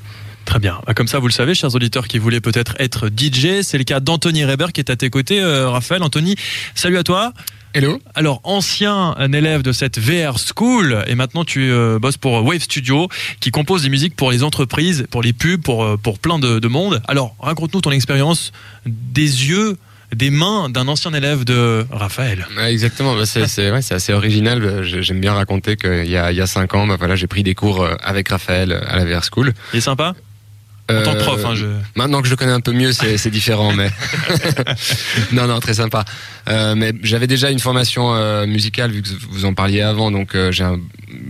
Très 0.47 0.59
bien. 0.59 0.81
Bah, 0.87 0.95
comme 0.95 1.09
ça, 1.09 1.19
vous 1.19 1.27
le 1.27 1.33
savez, 1.33 1.55
chers 1.55 1.75
auditeurs 1.75 2.09
qui 2.09 2.17
voulaient 2.17 2.41
peut-être 2.41 2.75
être 2.79 3.09
DJ, 3.09 3.61
c'est 3.61 3.77
le 3.77 3.85
cas 3.85 4.01
d'Anthony 4.01 4.47
Reber 4.47 4.73
qui 4.73 4.81
est 4.81 4.89
à 4.89 4.97
tes 4.97 5.11
côtés. 5.11 5.43
Euh, 5.43 5.69
Raphaël, 5.69 6.03
Anthony, 6.03 6.37
salut 6.75 6.97
à 6.97 7.03
toi. 7.03 7.35
Hello. 7.75 8.01
Alors, 8.15 8.41
ancien 8.45 9.15
élève 9.19 9.61
de 9.61 9.73
cette 9.73 9.99
VR 9.99 10.39
School, 10.39 11.05
et 11.07 11.15
maintenant 11.15 11.45
tu 11.45 11.71
bosses 12.01 12.17
pour 12.17 12.43
Wave 12.43 12.63
Studio, 12.63 13.09
qui 13.39 13.51
compose 13.51 13.83
des 13.83 13.91
musiques 13.91 14.17
pour 14.17 14.33
les 14.33 14.43
entreprises, 14.43 15.07
pour 15.11 15.23
les 15.23 15.33
pubs, 15.33 15.63
pour, 15.63 15.99
pour 15.99 16.19
plein 16.19 16.41
de, 16.41 16.59
de 16.59 16.69
monde. 16.69 17.01
Alors, 17.07 17.37
raconte-nous 17.39 17.83
ton 17.83 17.93
expérience 17.93 18.51
des 18.87 19.51
yeux 19.51 19.77
des 20.15 20.31
mains 20.31 20.69
d'un 20.69 20.89
ancien 20.89 21.13
élève 21.13 21.45
de 21.45 21.87
Raphaël. 21.91 22.47
exactement, 22.69 23.15
bah, 23.15 23.27
c'est 23.27 23.43
assez 23.43 24.13
original. 24.13 24.61
Bah, 24.61 24.83
j'aime 24.83 25.21
bien 25.21 25.35
raconter 25.35 25.77
qu'il 25.77 26.11
y 26.11 26.17
a, 26.17 26.33
il 26.33 26.37
y 26.37 26.41
a 26.41 26.47
cinq 26.47 26.75
ans, 26.75 26.87
bah, 26.87 26.97
voilà, 26.99 27.17
j'ai 27.17 27.27
pris 27.27 27.43
des 27.43 27.55
cours 27.55 27.83
euh, 27.83 27.95
avec 28.03 28.29
Raphaël 28.29 28.73
à 28.73 28.97
la 28.97 29.05
VR 29.05 29.23
School. 29.25 29.53
Il 29.73 29.79
est 29.79 29.81
sympa? 29.81 30.15
En 30.99 31.03
tant 31.03 31.15
que 31.15 31.23
prof, 31.23 31.45
hein, 31.45 31.55
je... 31.55 31.67
Maintenant 31.97 32.21
que 32.21 32.27
je 32.27 32.33
le 32.33 32.37
connais 32.37 32.53
un 32.53 32.61
peu 32.61 32.73
mieux, 32.73 32.93
c'est 32.93 33.31
différent, 33.31 33.73
mais 33.73 33.91
non, 35.33 35.47
non, 35.47 35.61
très 35.61 35.75
sympa. 35.75 36.05
Euh, 36.49 36.75
mais 36.75 36.93
j'avais 37.03 37.27
déjà 37.27 37.51
une 37.51 37.59
formation 37.59 38.15
euh, 38.15 38.47
musicale 38.47 38.91
vu 38.91 39.03
que 39.03 39.09
vous 39.31 39.45
en 39.45 39.55
parliez 39.55 39.83
avant, 39.83 40.11
donc 40.11 40.35
euh, 40.35 40.51
j'ai 40.51 40.65
un 40.65 40.81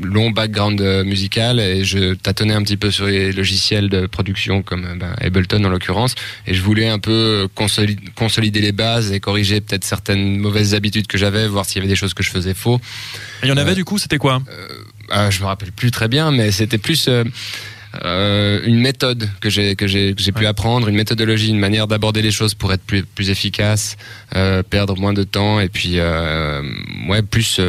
long 0.03 0.31
background 0.31 0.81
musical 1.05 1.59
et 1.59 1.85
je 1.85 2.15
tâtonnais 2.15 2.55
un 2.55 2.63
petit 2.63 2.77
peu 2.77 2.91
sur 2.91 3.07
les 3.07 3.33
logiciels 3.33 3.89
de 3.89 4.07
production 4.07 4.63
comme 4.63 4.99
ben, 4.99 5.15
Ableton 5.21 5.65
en 5.65 5.69
l'occurrence, 5.69 6.15
et 6.47 6.55
je 6.55 6.63
voulais 6.63 6.89
un 6.89 6.99
peu 6.99 7.49
consolider, 7.55 8.03
consolider 8.15 8.61
les 8.61 8.73
bases 8.73 9.13
et 9.13 9.21
corriger 9.21 9.61
peut-être 9.61 9.85
certaines 9.85 10.39
mauvaises 10.39 10.75
habitudes 10.75 11.07
que 11.07 11.19
j'avais, 11.19 11.47
voir 11.49 11.65
s'il 11.65 11.77
y 11.77 11.79
avait 11.81 11.89
des 11.89 11.97
choses 11.97 12.15
que 12.15 12.23
je 12.23 12.31
faisais 12.31 12.55
faux. 12.55 12.81
Il 13.43 13.49
y 13.49 13.53
en 13.53 13.57
avait 13.57 13.75
du 13.75 13.85
coup, 13.85 13.99
c'était 13.99 14.19
quoi? 14.19 14.43
ah, 15.11 15.31
Je 15.31 15.41
me 15.41 15.47
rappelle 15.47 15.73
plus 15.73 15.91
très 15.91 16.09
bien, 16.09 16.31
mais 16.31 16.51
c'était 16.51 16.79
plus 16.79 17.09
euh, 18.05 18.61
une 18.65 18.79
méthode 18.79 19.29
que 19.41 19.51
j'ai 19.51 19.75
que 19.75 19.87
j'ai 19.87 20.15
j'ai 20.17 20.33
pu 20.33 20.47
apprendre, 20.47 20.89
une 20.89 20.95
méthodologie, 20.95 21.51
une 21.51 21.59
manière 21.59 21.89
d'aborder 21.89 22.23
les 22.23 22.31
choses 22.31 22.55
pour 22.55 22.73
être 22.73 22.83
plus 22.83 23.03
plus 23.03 23.31
efficace, 23.31 23.97
euh, 24.37 24.63
perdre 24.63 24.97
moins 24.97 25.13
de 25.13 25.25
temps 25.25 25.59
et 25.59 25.69
puis 25.69 25.95
euh, 25.97 26.63
ouais 27.09 27.23
plus 27.23 27.61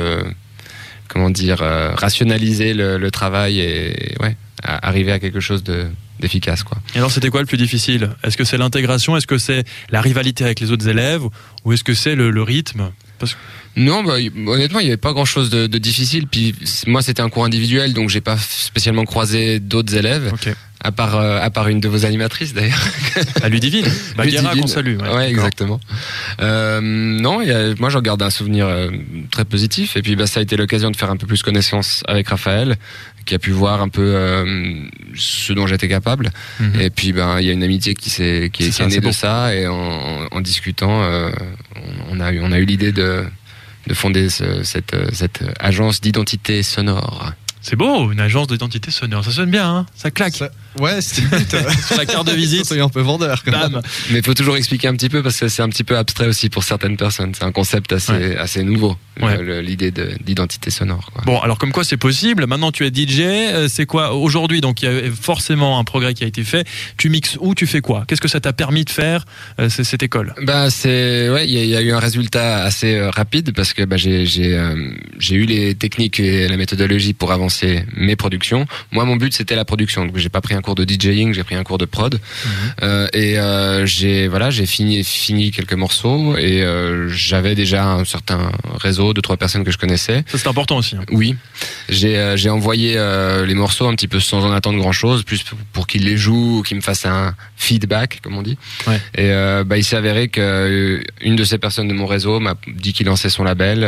comment 1.07 1.29
dire 1.29 1.59
rationaliser 1.97 2.73
le, 2.73 2.97
le, 2.97 3.12
travail 3.12 3.59
et 3.59 4.15
ouais 4.21 4.35
arriver 4.63 5.12
à 5.12 5.19
quelque 5.19 5.39
chose 5.39 5.63
de 5.63 5.88
d'efficace 6.19 6.62
quoi. 6.62 6.77
Et 6.94 7.00
alors 7.00 7.12
c'était 7.12 7.29
quoi 7.29 7.41
le 7.41 7.47
plus 7.47 7.57
difficile? 7.57 8.12
Est-ce 8.23 8.38
que 8.38 8.44
c'est 8.44 8.57
l'intégration? 8.57 9.18
Est-ce 9.18 9.27
que 9.27 9.39
c'est 9.39 9.63
la 9.89 10.01
rivalité 10.01 10.44
avec 10.44 10.59
les 10.59 10.71
autres 10.71 10.88
élèves? 10.88 11.23
Ou 11.65 11.73
est-ce 11.73 11.83
que 11.83 11.95
c'est 11.95 12.13
le, 12.13 12.29
le 12.29 12.44
rythme? 12.44 12.91
Parce 13.21 13.33
que 13.33 13.39
non, 13.77 14.03
bah, 14.03 14.15
honnêtement, 14.47 14.79
il 14.79 14.83
n'y 14.83 14.89
avait 14.89 14.97
pas 14.97 15.13
grand 15.13 15.25
chose 15.25 15.50
de, 15.50 15.68
de 15.68 15.77
difficile. 15.77 16.27
Puis 16.27 16.53
moi, 16.88 17.01
c'était 17.01 17.21
un 17.21 17.29
cours 17.29 17.45
individuel, 17.45 17.94
donc 17.94 18.09
j'ai 18.09 18.21
pas 18.21 18.38
spécialement 18.38 19.06
croisé 19.06 19.59
d'autres 19.59 19.95
élèves. 19.95 20.31
À 20.83 20.91
part, 20.91 21.15
euh, 21.15 21.39
à 21.39 21.51
part 21.51 21.68
une 21.68 21.79
de 21.79 21.88
vos 21.88 22.06
animatrices 22.07 22.56
d'ailleurs. 22.56 22.83
À 23.44 23.50
Ludivine. 23.50 23.85
Baguera 24.18 24.56
qu'on 24.56 24.65
salue. 24.65 24.97
Ouais, 24.97 25.29
exactement. 25.29 25.79
Euh, 26.41 26.81
non, 26.81 27.44
y 27.44 27.51
a, 27.51 27.75
moi 27.77 27.89
j'en 27.89 28.01
garde 28.01 28.23
un 28.23 28.31
souvenir 28.31 28.65
euh, 28.65 28.89
très 29.29 29.45
positif. 29.45 29.95
Et 29.95 30.01
puis 30.01 30.15
bah, 30.15 30.25
ça 30.25 30.39
a 30.39 30.44
été 30.44 30.57
l'occasion 30.57 30.89
de 30.89 30.95
faire 30.95 31.12
un 31.12 31.18
peu 31.18 31.28
plus 31.28 31.44
connaissance 31.44 32.01
avec 32.07 32.30
Raphaël, 32.30 32.78
qui 33.28 33.35
a 33.35 33.40
pu 33.40 33.51
voir 33.51 33.83
un 33.83 33.90
peu 33.90 34.16
ce 35.16 35.54
dont 35.54 35.68
j'étais 35.68 35.87
capable. 35.87 36.31
Mhm. 36.59 36.81
Et 36.81 36.90
puis 36.90 37.13
ben 37.13 37.40
il 37.40 37.45
y 37.45 37.51
a 37.51 37.54
une 37.54 37.63
amitié 37.63 37.94
qui 37.94 38.09
s'est 38.09 38.49
qui 38.51 38.63
est, 38.63 38.87
née 38.87 38.99
de 38.99 39.11
ça. 39.11 39.54
Et 39.54 39.68
en, 39.68 40.25
en 40.31 40.42
discutant, 40.42 41.04
on, 42.10 42.19
a 42.19 42.31
eu 42.31 42.40
on 42.42 42.52
a 42.52 42.60
eu 42.60 42.66
l'idée 42.66 42.92
de 42.92 43.26
de 43.88 43.94
fonder 43.94 44.30
cette, 44.30 44.95
cette 45.12 45.44
agence 45.60 46.02
d'identité 46.02 46.62
sonore. 46.62 47.33
C'est 47.64 47.76
beau, 47.76 48.12
une 48.12 48.19
agence 48.19 48.48
d'identité 48.48 48.90
sonore. 48.90 49.24
Ça 49.24 49.31
sonne 49.31 49.52
bien, 49.52 49.69
hein 49.69 49.86
ça 49.95 50.10
claque. 50.10 50.44
Ouais, 50.80 51.00
c'est. 51.00 51.21
Sur 51.88 51.98
la 51.98 52.07
carte 52.07 52.26
de 52.28 52.31
visite. 52.36 52.66
C'est 52.66 52.80
un 52.80 52.90
peu 52.90 53.02
vendeur. 53.02 53.44
Quand 53.44 53.52
même. 53.52 53.81
Mais 54.10 54.19
il 54.19 54.26
faut 54.26 54.33
toujours 54.33 54.57
expliquer 54.57 54.88
un 54.88 54.95
petit 54.95 55.10
peu 55.10 55.21
parce 55.21 55.40
que 55.40 55.48
c'est 55.48 55.62
un 55.62 55.69
petit 55.69 55.83
peu 55.83 55.95
abstrait 55.95 56.28
aussi 56.28 56.50
pour 56.50 56.64
certaines 56.64 56.98
personnes. 56.98 57.36
C'est 57.36 57.44
un 57.44 57.52
concept 57.52 57.94
assez, 57.94 58.36
assez 58.36 58.64
nouveau, 58.64 58.98
l'idée 59.18 59.91
d'identité 59.91 60.71
sonore. 60.71 61.11
Bon, 61.25 61.39
alors 61.39 61.57
comme 61.57 61.71
quoi 61.71 61.83
c'est 61.83 61.97
possible. 61.97 62.47
Maintenant 62.47 62.71
tu 62.71 62.85
es 62.85 62.89
DJ. 62.89 63.21
Euh, 63.21 63.68
c'est 63.68 63.85
quoi 63.85 64.13
aujourd'hui 64.13 64.61
Donc 64.61 64.81
il 64.81 64.85
y 64.85 65.07
a 65.07 65.11
forcément 65.11 65.80
un 65.80 65.83
progrès 65.83 66.13
qui 66.13 66.23
a 66.23 66.27
été 66.27 66.44
fait. 66.44 66.65
Tu 66.97 67.09
mixes 67.09 67.37
où 67.41 67.53
Tu 67.53 67.68
fais 67.68 67.81
quoi? 67.81 68.06
Qu'est-ce 68.07 68.21
que 68.21 68.27
ça 68.27 68.39
t'a 68.39 68.53
permis 68.53 68.85
de 68.85 68.89
faire 68.89 69.25
euh, 69.59 69.69
cette 69.69 70.03
école? 70.03 70.33
Bah 70.41 70.69
c'est 70.69 71.30
ouais, 71.30 71.47
il 71.47 71.65
y, 71.65 71.75
a 71.75 71.81
eu 71.81 71.91
un 71.91 71.99
résultat 71.99 72.63
assez 72.63 72.95
euh, 72.95 73.09
rapide 73.09 73.53
parce 73.53 73.73
que 73.73 73.83
bah, 73.83 73.97
j'ai 73.97 74.25
j'ai 74.25 75.35
eu 75.35 75.45
les 75.45 75.75
techniques 75.75 76.19
et 76.19 76.47
la 76.47 76.57
méthodologie 76.57 77.13
pour 77.13 77.31
avancer 77.31 77.83
mes 77.95 78.15
productions. 78.15 78.65
Moi, 78.91 79.06
mon 79.06 79.18
but 79.18 79.33
c'était 79.33 79.56
la 79.56 79.65
production. 79.65 80.06
Donc, 80.06 80.18
j'ai 80.18 80.30
pas 80.30 80.41
pris 80.41 80.56
un 80.56 80.61
cours 80.61 80.75
de 80.75 80.85
DJing, 80.85 81.33
j'ai 81.33 81.44
pris 81.44 81.56
un 81.56 81.63
cours 81.63 81.77
de 81.77 81.85
prod. 81.85 82.19
Mhm. 82.45 83.07
Et 83.13 83.37
j'ai 83.85 84.27
voilà, 84.27 84.49
j'ai 84.49 84.65
fini 84.65 85.03
fini 85.03 85.51
quelques 85.51 85.73
morceaux 85.73 86.37
et 86.37 86.63
j'avais 87.07 87.56
déjà 87.56 87.85
un 87.85 88.06
certain 88.06 88.51
réseau 88.80 89.00
de 89.13 89.21
trois 89.21 89.37
personnes 89.37 89.63
que 89.63 89.71
je 89.71 89.77
connaissais. 89.77 90.23
Ça 90.27 90.37
c'est 90.37 90.47
important 90.47 90.77
aussi. 90.77 90.95
Hein. 90.95 91.05
Oui, 91.11 91.35
j'ai 91.89 92.33
j'ai 92.35 92.49
envoyé 92.49 92.93
les 93.45 93.53
morceaux 93.53 93.87
un 93.87 93.95
petit 93.95 94.07
peu 94.07 94.19
sans 94.19 94.45
en 94.45 94.51
attendre 94.51 94.79
grand 94.79 94.91
chose, 94.91 95.23
plus 95.23 95.43
pour, 95.73 95.87
qu'ils 95.87 96.05
les 96.05 96.17
jouent 96.17 96.59
ou 96.59 96.61
qu'ils 96.63 96.77
me 96.77 96.81
fassent 96.81 97.05
un 97.05 97.35
feedback 97.57 98.19
comme 98.23 98.37
on 98.37 98.41
dit. 98.41 98.57
Ouais. 98.87 99.01
Et 99.15 99.29
bah 99.65 99.77
il 99.77 99.83
s'est 99.83 99.97
avéré 99.97 100.29
que 100.29 101.03
une 101.21 101.35
de 101.35 101.43
ces 101.43 101.57
personnes 101.57 101.87
de 101.87 101.93
mon 101.93 102.05
réseau 102.05 102.39
m'a 102.39 102.55
dit 102.67 102.93
qu'il 102.93 103.07
lançait 103.07 103.29
son 103.29 103.43
label. 103.43 103.85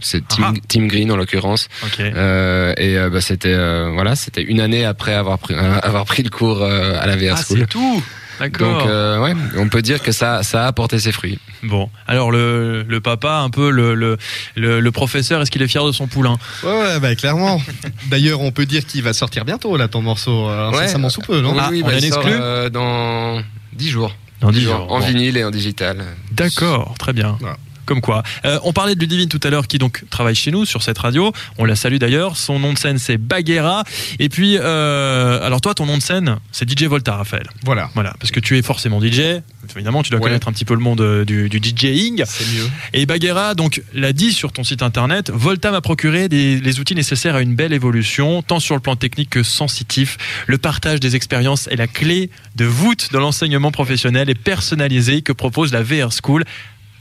c'est 0.00 0.20
Team, 0.28 0.44
ah. 0.46 0.52
Team, 0.68 0.88
Green 0.88 1.10
en 1.10 1.16
l'occurrence. 1.16 1.68
Okay. 1.84 2.12
Euh, 2.14 2.74
et 2.76 2.96
euh, 2.96 3.10
bah, 3.10 3.20
c'était 3.20 3.54
euh, 3.54 3.90
voilà, 3.92 4.16
c'était 4.16 4.42
une 4.42 4.60
année 4.60 4.84
après 4.84 5.14
avoir 5.14 5.38
pris 5.38 5.54
avoir 5.82 6.04
pris 6.04 6.22
le 6.22 6.30
cours 6.30 6.62
à 6.62 7.06
la 7.06 7.16
VR 7.16 7.36
ah, 7.36 7.42
School. 7.42 7.60
C'est 7.60 7.68
tout. 7.68 8.02
D'accord. 8.40 8.80
Donc, 8.80 8.88
euh, 8.88 9.20
ouais, 9.22 9.34
on 9.58 9.68
peut 9.68 9.82
dire 9.82 10.02
que 10.02 10.10
ça, 10.12 10.42
ça 10.42 10.64
a 10.64 10.66
apporté 10.66 10.98
ses 10.98 11.12
fruits. 11.12 11.38
Bon, 11.62 11.90
alors 12.06 12.30
le, 12.32 12.82
le 12.88 13.00
papa, 13.00 13.36
un 13.38 13.50
peu 13.50 13.70
le, 13.70 13.94
le, 13.94 14.16
le, 14.56 14.80
le 14.80 14.90
professeur, 14.90 15.40
est-ce 15.42 15.50
qu'il 15.50 15.60
est 15.62 15.68
fier 15.68 15.84
de 15.84 15.92
son 15.92 16.06
poulain? 16.06 16.38
Ouais, 16.64 16.70
ouais, 16.70 17.00
bah, 17.00 17.14
clairement. 17.14 17.60
D'ailleurs, 18.08 18.40
on 18.40 18.50
peut 18.50 18.66
dire 18.66 18.86
qu'il 18.86 19.02
va 19.02 19.12
sortir 19.12 19.44
bientôt, 19.44 19.76
là, 19.76 19.86
ton 19.88 20.02
morceau. 20.02 20.48
euh, 20.48 20.70
Ouais. 20.70 20.78
incessamment 20.78 21.10
sous 21.10 21.20
peu, 21.20 21.40
non? 21.40 21.54
Ah, 21.58 21.68
oui, 21.70 21.82
on 21.84 21.86
bah, 21.86 21.92
a 21.94 21.98
il 21.98 22.12
sort, 22.12 22.24
euh, 22.26 22.70
dans 22.70 23.42
10 23.74 23.90
jours. 23.90 24.16
Dans 24.40 24.50
10 24.50 24.68
En 24.70 24.86
Bon. 24.86 24.98
vinyle 25.00 25.36
et 25.36 25.44
en 25.44 25.50
digital. 25.50 26.02
D'accord, 26.32 26.94
très 26.98 27.12
bien. 27.12 27.36
Voilà. 27.40 27.56
Comme 27.90 28.00
quoi. 28.00 28.22
Euh, 28.44 28.60
on 28.62 28.72
parlait 28.72 28.94
de 28.94 29.00
Ludivine 29.00 29.28
tout 29.28 29.40
à 29.42 29.50
l'heure 29.50 29.66
qui 29.66 29.78
donc 29.78 30.04
travaille 30.10 30.36
chez 30.36 30.52
nous 30.52 30.64
sur 30.64 30.80
cette 30.84 30.96
radio. 30.98 31.32
On 31.58 31.64
la 31.64 31.74
salue 31.74 31.96
d'ailleurs. 31.96 32.36
Son 32.36 32.60
nom 32.60 32.72
de 32.72 32.78
scène 32.78 32.98
c'est 32.98 33.16
Baguera. 33.16 33.82
Et 34.20 34.28
puis, 34.28 34.56
euh, 34.60 35.44
alors 35.44 35.60
toi, 35.60 35.74
ton 35.74 35.86
nom 35.86 35.96
de 35.98 36.02
scène 36.02 36.36
c'est 36.52 36.70
DJ 36.70 36.84
Volta, 36.84 37.16
Raphaël. 37.16 37.48
Voilà. 37.64 37.90
Voilà, 37.94 38.14
parce 38.20 38.30
que 38.30 38.38
tu 38.38 38.56
es 38.56 38.62
forcément 38.62 39.00
DJ. 39.02 39.42
Évidemment, 39.74 40.04
tu 40.04 40.10
dois 40.10 40.20
Ouais. 40.20 40.26
connaître 40.26 40.46
un 40.46 40.52
petit 40.52 40.64
peu 40.64 40.74
le 40.74 40.80
monde 40.80 41.00
euh, 41.00 41.24
du, 41.24 41.48
du 41.48 41.58
DJing. 41.58 42.22
C'est 42.26 42.46
mieux. 42.54 42.70
Et 42.92 43.06
Baguera, 43.06 43.56
donc, 43.56 43.82
l'a 43.92 44.12
dit 44.12 44.32
sur 44.32 44.52
ton 44.52 44.62
site 44.62 44.82
internet, 44.82 45.30
Volta 45.34 45.72
m'a 45.72 45.80
procuré 45.80 46.28
des- 46.28 46.60
les 46.60 46.78
outils 46.78 46.94
nécessaires 46.94 47.34
à 47.34 47.42
une 47.42 47.56
belle 47.56 47.72
évolution, 47.72 48.42
tant 48.42 48.60
sur 48.60 48.76
le 48.76 48.80
plan 48.80 48.94
technique 48.94 49.30
que 49.30 49.42
sensitif. 49.42 50.16
Le 50.46 50.58
partage 50.58 51.00
des 51.00 51.16
expériences 51.16 51.66
est 51.68 51.76
la 51.76 51.88
clé 51.88 52.30
de 52.54 52.64
voûte 52.66 53.08
de 53.12 53.18
l'enseignement 53.18 53.72
professionnel 53.72 54.30
et 54.30 54.34
personnalisé 54.36 55.22
que 55.22 55.32
propose 55.32 55.72
la 55.72 55.82
VR 55.82 56.10
School. 56.12 56.44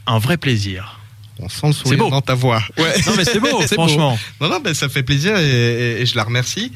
Un 0.09 0.19
vrai 0.19 0.37
plaisir. 0.37 0.95
On 1.41 1.47
sent 1.47 1.67
le 1.67 1.71
sourire 1.73 1.99
beau. 1.99 2.09
dans 2.09 2.19
ta 2.21 2.33
voix. 2.33 2.61
Ouais. 2.77 2.93
Non, 3.07 3.13
mais 3.15 3.23
c'est 3.23 3.39
beau, 3.39 3.61
franchement. 3.71 4.19
Non, 4.41 4.49
non, 4.49 4.59
ben, 4.59 4.73
ça 4.73 4.89
fait 4.89 5.03
plaisir 5.03 5.37
et, 5.37 5.47
et- 5.47 6.01
et 6.01 6.05
je 6.05 6.15
la 6.17 6.23
remercie. 6.25 6.73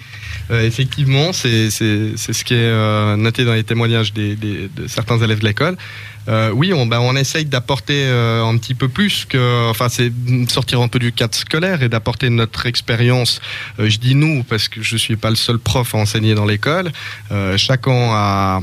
Euh, 0.52 0.66
effectivement, 0.66 1.34
c'est 1.34 1.70
ce 1.70 2.44
qui 2.46 2.54
est 2.54 2.58
euh, 2.58 3.18
noté 3.18 3.44
dans 3.44 3.54
les 3.54 3.66
témoignages 3.66 4.14
des, 4.14 4.36
des- 4.38 4.70
de 4.74 4.88
certains 4.88 5.18
élèves 5.22 5.40
de 5.40 5.46
l'école. 5.46 5.76
Euh, 6.30 6.52
oui, 6.52 6.72
on, 6.74 6.86
ben, 6.86 7.00
on 7.02 7.14
essaye 7.18 7.44
d'apporter 7.44 8.08
un 8.08 8.56
petit 8.58 8.74
peu 8.74 8.88
plus 8.88 9.26
que, 9.26 9.70
enfin, 9.70 9.90
c'est 9.90 10.10
sortir 10.50 10.80
un 10.80 10.88
peu 10.88 11.00
du 11.00 11.12
cadre 11.12 11.36
scolaire 11.36 11.84
et 11.84 11.90
d'apporter 11.90 12.30
notre 12.30 12.66
expérience. 12.66 13.42
Je 13.78 13.98
dis 13.98 14.16
nous 14.16 14.44
parce 14.46 14.70
que 14.70 14.82
je 14.82 14.96
suis 14.96 15.18
pas 15.18 15.30
le 15.30 15.36
seul 15.36 15.60
prof 15.60 15.94
à 15.94 15.98
enseigner 15.98 16.36
dans 16.36 16.46
l'école. 16.46 16.90
Chacun 17.58 18.10
a 18.14 18.62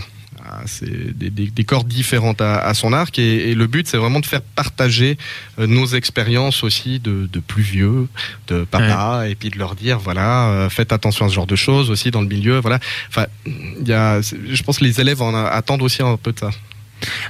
ses- 0.66 0.87
des, 1.14 1.30
des- 1.30 1.50
des 1.50 1.64
cordes 1.64 1.88
différentes 1.88 2.40
à, 2.40 2.59
à 2.59 2.75
son 2.75 2.92
arc 2.92 3.19
et, 3.19 3.50
et 3.50 3.54
le 3.54 3.66
but 3.66 3.87
c'est 3.87 3.97
vraiment 3.97 4.21
de 4.21 4.26
faire 4.26 4.42
partager 4.42 5.16
euh, 5.59 5.66
nos 5.66 5.87
expériences 5.87 6.62
aussi 6.64 6.99
de, 7.00 7.28
de 7.33 7.40
plus 7.40 7.62
vieux, 7.62 8.09
de 8.49 8.64
papa, 8.64 9.28
et 9.28 9.35
puis 9.35 9.50
de 9.50 9.59
leur 9.59 9.75
dire 9.75 9.99
voilà, 9.99 10.49
euh, 10.50 10.69
faites 10.71 10.92
attention 10.92 11.26
à 11.26 11.28
ce 11.28 11.35
genre 11.35 11.47
de 11.47 11.57
choses 11.57 11.90
aussi 11.90 12.11
dans 12.11 12.21
le 12.21 12.28
milieu, 12.28 12.59
voilà. 12.59 12.78
Enfin, 13.09 13.26
il 13.47 13.87
y 13.87 13.92
a, 13.92 14.23
c'est- 14.23 14.37
je 14.52 14.62
pense 14.62 14.78
que 14.78 14.85
les 14.85 15.00
élèves 15.00 15.23
en 15.23 15.35
a- 15.35 15.49
attendent 15.49 15.83
aussi 15.83 16.02
un 16.02 16.16
peu 16.16 16.33
de 16.33 16.38
ça. 16.38 16.50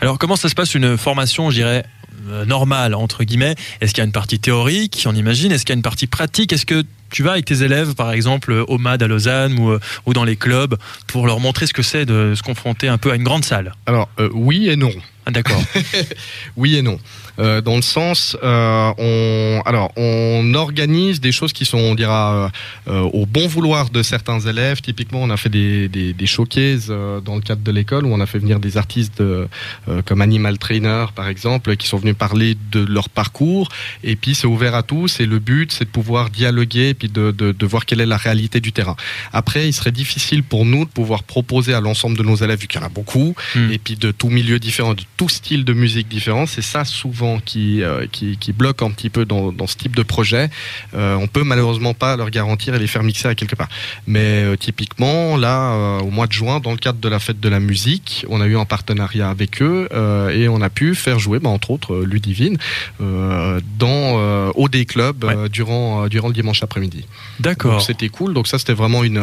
Alors, 0.00 0.18
comment 0.18 0.36
ça 0.36 0.48
se 0.48 0.54
passe 0.54 0.74
une 0.74 0.96
formation, 0.96 1.50
je 1.50 1.56
dirais, 1.56 1.84
euh, 2.28 2.44
normale, 2.44 2.94
entre 2.94 3.22
guillemets? 3.24 3.54
Est-ce 3.80 3.92
qu'il 3.94 4.02
y 4.02 4.04
a 4.04 4.06
une 4.06 4.12
partie 4.12 4.40
théorique, 4.40 5.04
on 5.06 5.14
imagine? 5.14 5.52
Est-ce 5.52 5.64
qu'il 5.64 5.72
y 5.72 5.76
a 5.76 5.80
une 5.80 5.82
partie 5.82 6.06
pratique? 6.08 6.52
Est-ce 6.52 6.66
que 6.66 6.82
tu 7.10 7.22
vas 7.22 7.32
avec 7.32 7.44
tes 7.44 7.62
élèves, 7.62 7.94
par 7.94 8.12
exemple, 8.12 8.64
au 8.66 8.78
MAD 8.78 9.02
à 9.02 9.06
Lausanne 9.06 9.58
ou, 9.58 9.70
euh, 9.70 9.80
ou 10.06 10.12
dans 10.12 10.24
les 10.24 10.36
clubs, 10.36 10.76
pour 11.06 11.26
leur 11.26 11.40
montrer 11.40 11.66
ce 11.66 11.72
que 11.72 11.82
c'est 11.82 12.04
de 12.04 12.34
se 12.34 12.42
confronter 12.42 12.88
un 12.88 12.98
peu 12.98 13.10
à 13.10 13.16
une 13.16 13.24
grande 13.24 13.44
salle? 13.44 13.72
Alors 13.86 14.08
euh, 14.18 14.28
oui 14.32 14.68
et 14.68 14.76
non. 14.76 14.92
Ah, 15.26 15.30
D'accord. 15.30 15.62
Oui 16.56 16.76
et 16.76 16.82
non. 16.82 16.98
Euh, 17.38 17.60
dans 17.60 17.76
le 17.76 17.82
sens, 17.82 18.36
euh, 18.42 18.92
on, 18.98 19.62
alors, 19.64 19.92
on 19.96 20.52
organise 20.54 21.20
des 21.20 21.32
choses 21.32 21.52
qui 21.52 21.64
sont, 21.64 21.78
on 21.78 21.94
dira, 21.94 22.34
euh, 22.34 22.48
euh, 22.92 23.00
au 23.12 23.24
bon 23.26 23.46
vouloir 23.46 23.88
de 23.90 24.02
certains 24.02 24.40
élèves. 24.40 24.80
Typiquement, 24.82 25.22
on 25.22 25.30
a 25.30 25.36
fait 25.36 25.48
des, 25.48 25.88
des, 25.88 26.12
des 26.12 26.26
showcases 26.26 26.88
euh, 26.90 27.20
dans 27.20 27.36
le 27.36 27.40
cadre 27.40 27.62
de 27.62 27.70
l'école 27.70 28.04
où 28.04 28.12
on 28.12 28.20
a 28.20 28.26
fait 28.26 28.38
venir 28.38 28.60
des 28.60 28.76
artistes 28.76 29.20
euh, 29.20 29.46
euh, 29.88 30.02
comme 30.02 30.20
Animal 30.20 30.58
Trainer, 30.58 31.06
par 31.14 31.28
exemple, 31.28 31.76
qui 31.76 31.86
sont 31.86 31.96
venus 31.98 32.16
parler 32.16 32.56
de 32.72 32.80
leur 32.84 33.08
parcours. 33.08 33.68
Et 34.04 34.16
puis, 34.16 34.34
c'est 34.34 34.46
ouvert 34.46 34.74
à 34.74 34.82
tous. 34.82 35.20
Et 35.20 35.26
le 35.26 35.38
but, 35.38 35.72
c'est 35.72 35.84
de 35.84 35.90
pouvoir 35.90 36.30
dialoguer 36.30 36.90
et 36.90 36.94
puis 36.94 37.08
de, 37.08 37.30
de, 37.30 37.52
de 37.52 37.66
voir 37.66 37.86
quelle 37.86 38.00
est 38.00 38.06
la 38.06 38.18
réalité 38.18 38.60
du 38.60 38.72
terrain. 38.72 38.96
Après, 39.32 39.66
il 39.68 39.72
serait 39.72 39.92
difficile 39.92 40.42
pour 40.42 40.64
nous 40.66 40.84
de 40.84 40.90
pouvoir 40.90 41.22
proposer 41.22 41.72
à 41.72 41.80
l'ensemble 41.80 42.18
de 42.18 42.22
nos 42.22 42.36
élèves, 42.36 42.60
vu 42.60 42.66
qu'il 42.66 42.80
y 42.80 42.82
en 42.82 42.86
a 42.86 42.90
beaucoup, 42.90 43.34
Hmm. 43.54 43.70
et 43.72 43.78
puis 43.78 43.96
de 43.96 44.10
tout 44.12 44.28
milieu 44.28 44.58
différent, 44.58 44.94
de 44.94 45.02
tout 45.20 45.28
style 45.28 45.66
de 45.66 45.74
musique 45.74 46.08
différent. 46.08 46.46
C'est 46.46 46.62
ça 46.62 46.86
souvent 46.86 47.40
qui, 47.40 47.82
euh, 47.82 48.06
qui, 48.10 48.38
qui 48.38 48.54
bloque 48.54 48.80
un 48.80 48.90
petit 48.90 49.10
peu 49.10 49.26
dans, 49.26 49.52
dans 49.52 49.66
ce 49.66 49.76
type 49.76 49.94
de 49.94 50.02
projet. 50.02 50.48
Euh, 50.94 51.14
on 51.16 51.26
peut 51.26 51.44
malheureusement 51.44 51.92
pas 51.92 52.16
leur 52.16 52.30
garantir 52.30 52.74
et 52.74 52.78
les 52.78 52.86
faire 52.86 53.02
mixer 53.02 53.28
à 53.28 53.34
quelque 53.34 53.54
part. 53.54 53.68
Mais 54.06 54.42
euh, 54.42 54.56
typiquement, 54.56 55.36
là, 55.36 55.98
au 55.98 56.10
mois 56.10 56.26
de 56.26 56.32
juin, 56.32 56.58
dans 56.58 56.70
le 56.70 56.78
cadre 56.78 57.00
de 57.00 57.08
la 57.10 57.18
fête 57.18 57.38
de 57.38 57.48
la 57.50 57.60
musique, 57.60 58.24
on 58.30 58.40
a 58.40 58.46
eu 58.46 58.56
un 58.56 58.64
partenariat 58.64 59.28
avec 59.28 59.60
eux 59.60 59.90
et 60.32 60.48
on 60.48 60.62
a 60.62 60.70
pu 60.70 60.94
faire 60.94 61.18
jouer, 61.18 61.38
bah, 61.38 61.50
entre 61.50 61.70
autres, 61.70 61.98
Ludivine 61.98 62.56
dans 62.98 64.50
au 64.54 64.68
des 64.70 64.86
clubs 64.86 65.24
euh, 65.24 65.48
durant, 65.48 66.08
durant 66.08 66.28
le 66.28 66.34
dimanche 66.34 66.62
après-midi. 66.62 67.04
D'accord. 67.40 67.82
C'était 67.82 68.08
cool. 68.08 68.32
Donc 68.32 68.46
ça 68.46 68.58
c'était 68.58 68.72
vraiment 68.72 69.04
une 69.04 69.20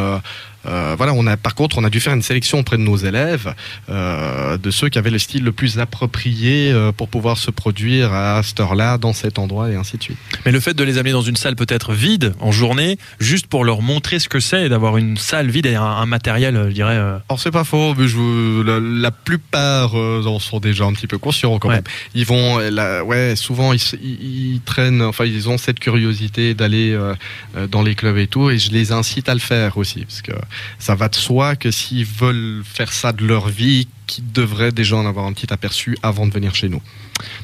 voilà, 0.98 1.14
on 1.14 1.26
a 1.28 1.38
par 1.38 1.56
contre 1.56 1.78
on 1.78 1.84
a 1.84 1.90
dû 1.90 2.00
faire 2.00 2.14
une 2.14 2.22
sélection 2.22 2.60
auprès 2.60 2.78
de 2.78 2.82
nos 2.84 2.98
élèves 2.98 3.54
euh, 3.90 4.58
de 4.58 4.72
ceux 4.72 4.90
qui 4.90 4.98
avaient 4.98 5.10
le 5.10 5.20
style 5.20 5.44
le 5.44 5.52
plus 5.52 5.80
approprié 5.80 6.72
euh, 6.72 6.92
pour 6.92 7.08
pouvoir 7.10 7.38
se 7.38 7.52
produire 7.52 8.14
à 8.14 8.42
cette 8.44 8.60
heure-là 8.60 8.98
dans 8.98 9.14
cet 9.14 9.40
endroit 9.40 9.70
et 9.72 9.76
ainsi 9.76 9.98
de 9.98 10.04
suite. 10.04 10.18
Mais 10.46 10.52
le 10.52 10.60
fait 10.60 10.74
de 10.74 10.84
les 10.84 10.98
amener 10.98 11.12
dans 11.14 11.22
une 11.22 11.36
salle 11.36 11.56
peut-être 11.56 11.94
vide 11.94 12.34
en 12.40 12.52
journée, 12.52 12.98
juste 13.20 13.48
pour 13.48 13.64
leur 13.66 13.82
montrer 13.82 14.20
ce 14.20 14.30
que 14.30 14.40
c'est 14.40 14.66
et 14.66 14.70
d'avoir 14.70 14.98
une 14.98 15.18
salle 15.18 15.50
vide 15.50 15.66
et 15.66 15.76
un, 15.76 15.84
un 15.84 16.06
matériel, 16.06 16.56
euh, 16.56 16.70
je 16.70 16.74
dirais. 16.74 16.96
euh, 16.98 17.18
Alors 17.30 17.40
c'est 17.40 17.52
pas 17.52 17.64
faux, 17.64 17.94
mais 17.98 18.08
je, 18.08 18.62
la, 18.64 18.80
la 18.80 19.12
plupart 19.12 19.98
euh, 19.98 20.24
en 20.26 20.40
sont 20.40 20.60
déjà 20.60 20.86
un 20.86 20.94
petit 20.94 21.08
peu 21.08 21.18
conscients 21.18 21.58
quand 21.60 21.70
Ouais. 21.70 21.76
même. 21.76 21.84
Ils 22.16 22.26
vont, 22.26 22.60
euh, 22.60 22.70
la- 22.72 23.04
ouais, 23.04 23.36
souvent 23.36 23.74
ils, 23.74 23.82
ils, 24.02 24.54
ils 24.56 24.62
traînent, 24.62 25.02
enfin 25.02 25.26
ils 25.26 25.50
ont 25.50 25.58
cette 25.58 25.80
curiosité 25.80 26.54
d'aller 26.54 26.92
euh, 26.92 27.14
euh, 27.56 27.68
dans 27.68 27.82
les 27.84 27.96
clubs 27.96 28.18
et 28.18 28.28
tout, 28.28 28.50
et 28.50 28.58
je 28.58 28.72
les 28.72 28.92
incite 28.92 29.28
à 29.30 29.34
le 29.34 29.40
faire 29.40 29.78
aussi, 29.78 30.02
parce 30.06 30.22
que 30.22 30.32
ça 30.80 30.96
va 30.96 31.10
de 31.10 31.16
soi 31.16 31.56
que 31.56 31.72
s'ils 31.72 32.06
veulent 32.06 32.64
faire 32.64 32.92
ça 32.92 33.12
de 33.12 33.26
leur 33.26 33.50
vie, 33.50 33.88
qu'ils 34.08 34.32
devraient 34.32 34.72
déjà 34.72 34.96
en 34.96 35.06
avoir 35.06 35.26
un 35.26 35.34
petit 35.34 35.52
aperçu 35.54 35.98
avant 36.02 36.26
de 36.26 36.34
venir 36.34 36.56
chez 36.56 36.70
nous. 36.70 36.82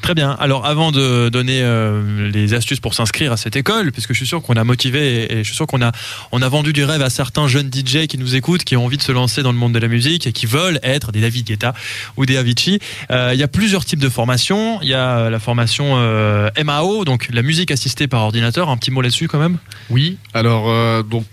Très 0.02 0.14
bien. 0.14 0.30
Alors, 0.38 0.66
avant 0.66 0.92
de 0.92 1.28
donner 1.28 1.60
euh, 1.62 2.30
les 2.30 2.54
astuces 2.54 2.80
pour 2.80 2.94
s'inscrire 2.94 3.32
à 3.32 3.36
cette 3.36 3.56
école, 3.56 3.92
puisque 3.92 4.12
je 4.12 4.18
suis 4.18 4.26
sûr 4.26 4.40
qu'on 4.42 4.54
a 4.54 4.64
motivé 4.64 5.24
et, 5.24 5.32
et 5.32 5.38
je 5.38 5.44
suis 5.44 5.56
sûr 5.56 5.66
qu'on 5.66 5.82
a, 5.82 5.92
on 6.32 6.42
a 6.42 6.48
vendu 6.48 6.72
du 6.72 6.84
rêve 6.84 7.02
à 7.02 7.10
certains 7.10 7.48
jeunes 7.48 7.70
DJ 7.72 8.06
qui 8.06 8.18
nous 8.18 8.34
écoutent, 8.34 8.64
qui 8.64 8.76
ont 8.76 8.84
envie 8.84 8.96
de 8.96 9.02
se 9.02 9.12
lancer 9.12 9.42
dans 9.42 9.52
le 9.52 9.58
monde 9.58 9.72
de 9.72 9.78
la 9.78 9.88
musique 9.88 10.26
et 10.26 10.32
qui 10.32 10.46
veulent 10.46 10.80
être 10.82 11.12
des 11.12 11.20
David 11.20 11.46
Guetta 11.46 11.74
ou 12.16 12.24
des 12.24 12.36
Avicii. 12.36 12.78
Euh, 13.10 13.30
Il 13.34 13.40
y 13.40 13.42
a 13.42 13.48
plusieurs 13.48 13.84
types 13.84 14.00
de 14.00 14.08
formations. 14.08 14.80
Il 14.82 14.88
y 14.88 14.94
a 14.94 15.28
la 15.28 15.38
formation 15.40 15.94
euh, 15.96 16.50
MAO, 16.64 17.04
donc 17.04 17.28
la 17.32 17.42
musique 17.42 17.70
assistée 17.70 18.06
par 18.06 18.22
ordinateur. 18.22 18.70
Un 18.70 18.76
petit 18.76 18.90
mot 18.90 19.02
là-dessus 19.02 19.28
quand 19.28 19.38
même? 19.38 19.58
Oui, 19.90 20.18
alors 20.32 21.04
donc 21.04 21.24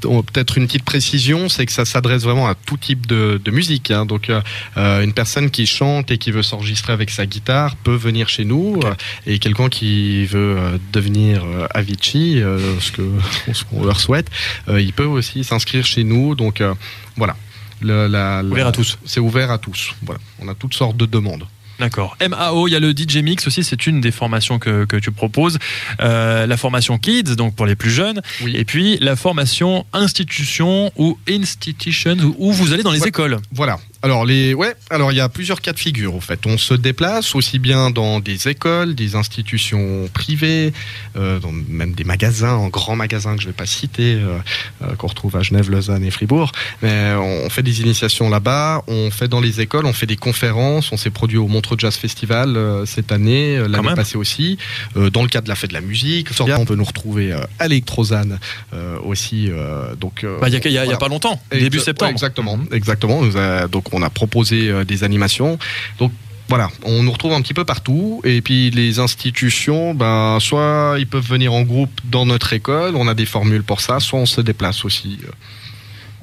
peut-être 0.00 0.58
une 0.58 0.66
petite 0.66 0.84
précision, 0.84 1.48
c'est 1.48 1.66
que 1.66 1.72
ça 1.72 1.84
s'adresse 1.84 2.22
vraiment 2.22 2.48
à 2.48 2.54
tout 2.54 2.76
type 2.76 3.06
de, 3.06 3.40
de 3.42 3.50
musique. 3.50 3.90
hein. 3.90 4.06
Donc 4.06 4.30
euh, 4.30 4.40
euh, 4.76 5.02
une 5.02 5.12
personne 5.12 5.50
qui 5.50 5.66
chante 5.66 6.10
et 6.10 6.18
qui 6.18 6.30
veut 6.30 6.42
s'enregistrer 6.42 6.92
avec 6.92 7.10
sa 7.10 7.26
guitare 7.26 7.76
peut 7.76 7.94
venir 7.94 8.28
chez 8.28 8.44
nous, 8.44 8.80
euh, 8.84 8.94
et 9.26 9.38
quelqu'un 9.38 9.68
qui 9.68 10.24
veut 10.26 10.56
euh, 10.58 10.78
devenir 10.92 11.44
euh, 11.44 11.66
Avicii, 11.74 12.40
euh, 12.42 12.78
ce 12.80 12.92
que 12.92 13.02
ce 13.52 13.64
qu'on 13.64 13.84
leur 13.84 14.00
souhaite, 14.00 14.28
euh, 14.68 14.80
il 14.80 14.92
peut 14.92 15.04
aussi 15.04 15.44
s'inscrire 15.44 15.84
chez 15.86 16.04
nous. 16.04 16.34
Donc 16.34 16.60
euh, 16.60 16.74
voilà. 17.16 17.36
Le- 17.82 18.06
la- 18.08 18.42
la- 18.42 18.48
Ouvert 18.48 18.66
à 18.66 18.72
tous. 18.72 18.98
C'est 19.06 19.20
ouvert 19.20 19.50
à 19.50 19.58
tous. 19.58 19.94
Voilà. 20.02 20.20
On 20.40 20.48
a 20.48 20.54
toutes 20.54 20.74
sortes 20.74 20.96
de 20.98 21.06
demandes. 21.06 21.44
D'accord. 21.80 22.16
MAO, 22.26 22.68
il 22.68 22.72
y 22.72 22.76
a 22.76 22.80
le 22.80 22.92
DJ 22.92 23.16
Mix 23.22 23.46
aussi, 23.46 23.64
c'est 23.64 23.86
une 23.86 24.00
des 24.00 24.10
formations 24.12 24.58
que, 24.58 24.84
que 24.84 24.96
tu 24.96 25.10
proposes. 25.10 25.58
Euh, 26.00 26.46
la 26.46 26.56
formation 26.56 26.98
Kids, 26.98 27.34
donc 27.36 27.56
pour 27.56 27.66
les 27.66 27.74
plus 27.74 27.90
jeunes. 27.90 28.20
Oui. 28.42 28.54
Et 28.56 28.64
puis 28.64 28.98
la 29.00 29.16
formation 29.16 29.84
Institution 29.92 30.92
ou 30.96 31.18
Institutions, 31.28 32.16
où- 32.38 32.52
vous 32.52 32.72
allez 32.72 32.82
dans 32.82 32.92
les 32.92 33.00
Ouais. 33.00 33.08
écoles. 33.08 33.38
Voilà. 33.52 33.78
Alors 34.02 34.24
les 34.24 34.54
ouais, 34.54 34.74
alors 34.88 35.12
il 35.12 35.16
y 35.16 35.20
a 35.20 35.28
plusieurs 35.28 35.60
cas 35.60 35.74
de 35.74 35.78
figure 35.78 36.14
en 36.14 36.20
fait. 36.20 36.46
On 36.46 36.56
se 36.56 36.72
déplace 36.72 37.34
aussi 37.34 37.58
bien 37.58 37.90
dans 37.90 38.18
des 38.18 38.48
écoles, 38.48 38.94
des 38.94 39.14
institutions 39.14 40.08
privées, 40.14 40.72
euh, 41.16 41.38
dans 41.38 41.52
même 41.52 41.92
des 41.92 42.04
magasins, 42.04 42.54
en 42.54 42.68
grands 42.68 42.96
magasins 42.96 43.36
que 43.36 43.42
je 43.42 43.48
vais 43.48 43.52
pas 43.52 43.66
citer, 43.66 44.14
euh, 44.14 44.38
euh, 44.82 44.94
qu'on 44.96 45.08
retrouve 45.08 45.36
à 45.36 45.42
Genève, 45.42 45.70
Lausanne 45.70 46.02
et 46.02 46.10
Fribourg. 46.10 46.50
Mais 46.82 47.12
on 47.14 47.50
fait 47.50 47.62
des 47.62 47.82
initiations 47.82 48.30
là-bas, 48.30 48.84
on 48.86 49.10
fait 49.10 49.28
dans 49.28 49.40
les 49.40 49.60
écoles, 49.60 49.84
on 49.84 49.92
fait 49.92 50.06
des 50.06 50.16
conférences, 50.16 50.92
on 50.92 50.96
s'est 50.96 51.10
produit 51.10 51.36
au 51.36 51.46
Montreux 51.46 51.76
Jazz 51.78 51.96
Festival 51.96 52.58
cette 52.86 53.12
année, 53.12 53.58
l'année 53.68 53.94
passée 53.94 54.16
aussi, 54.16 54.56
dans 54.94 55.22
le 55.22 55.28
cadre 55.28 55.44
de 55.44 55.50
la 55.50 55.56
fête 55.56 55.70
de 55.70 55.74
la 55.74 55.82
musique. 55.82 56.28
On 56.40 56.64
peut 56.64 56.74
nous 56.74 56.84
retrouver 56.84 57.34
à 57.58 57.66
Electrozane 57.66 58.38
euh, 58.72 58.98
aussi. 59.04 59.50
donc 60.00 60.24
Bah, 60.40 60.48
Il 60.48 60.72
y 60.72 60.78
a, 60.78 60.96
pas 60.96 61.08
longtemps, 61.08 61.40
début 61.50 61.78
ouais, 61.78 61.84
septembre. 61.84 62.12
exactement, 62.12 62.58
exactement. 62.72 63.22
Donc 63.70 63.89
on 63.92 64.02
a 64.02 64.10
proposé 64.10 64.70
euh, 64.70 64.84
des 64.84 65.04
animations. 65.04 65.58
Donc 65.98 66.12
voilà, 66.48 66.68
on 66.84 67.04
nous 67.04 67.12
retrouve 67.12 67.32
un 67.32 67.40
petit 67.42 67.54
peu 67.54 67.64
partout. 67.64 68.20
Et 68.24 68.40
puis 68.42 68.70
les 68.70 68.98
institutions, 68.98 69.94
ben, 69.94 70.38
soit 70.40 70.96
ils 70.98 71.06
peuvent 71.06 71.26
venir 71.26 71.52
en 71.52 71.62
groupe 71.62 72.00
dans 72.04 72.26
notre 72.26 72.52
école, 72.52 72.96
on 72.96 73.06
a 73.06 73.14
des 73.14 73.26
formules 73.26 73.62
pour 73.62 73.80
ça, 73.80 74.00
soit 74.00 74.18
on 74.18 74.26
se 74.26 74.40
déplace 74.40 74.84
aussi. 74.84 75.18
euh. 75.24 75.30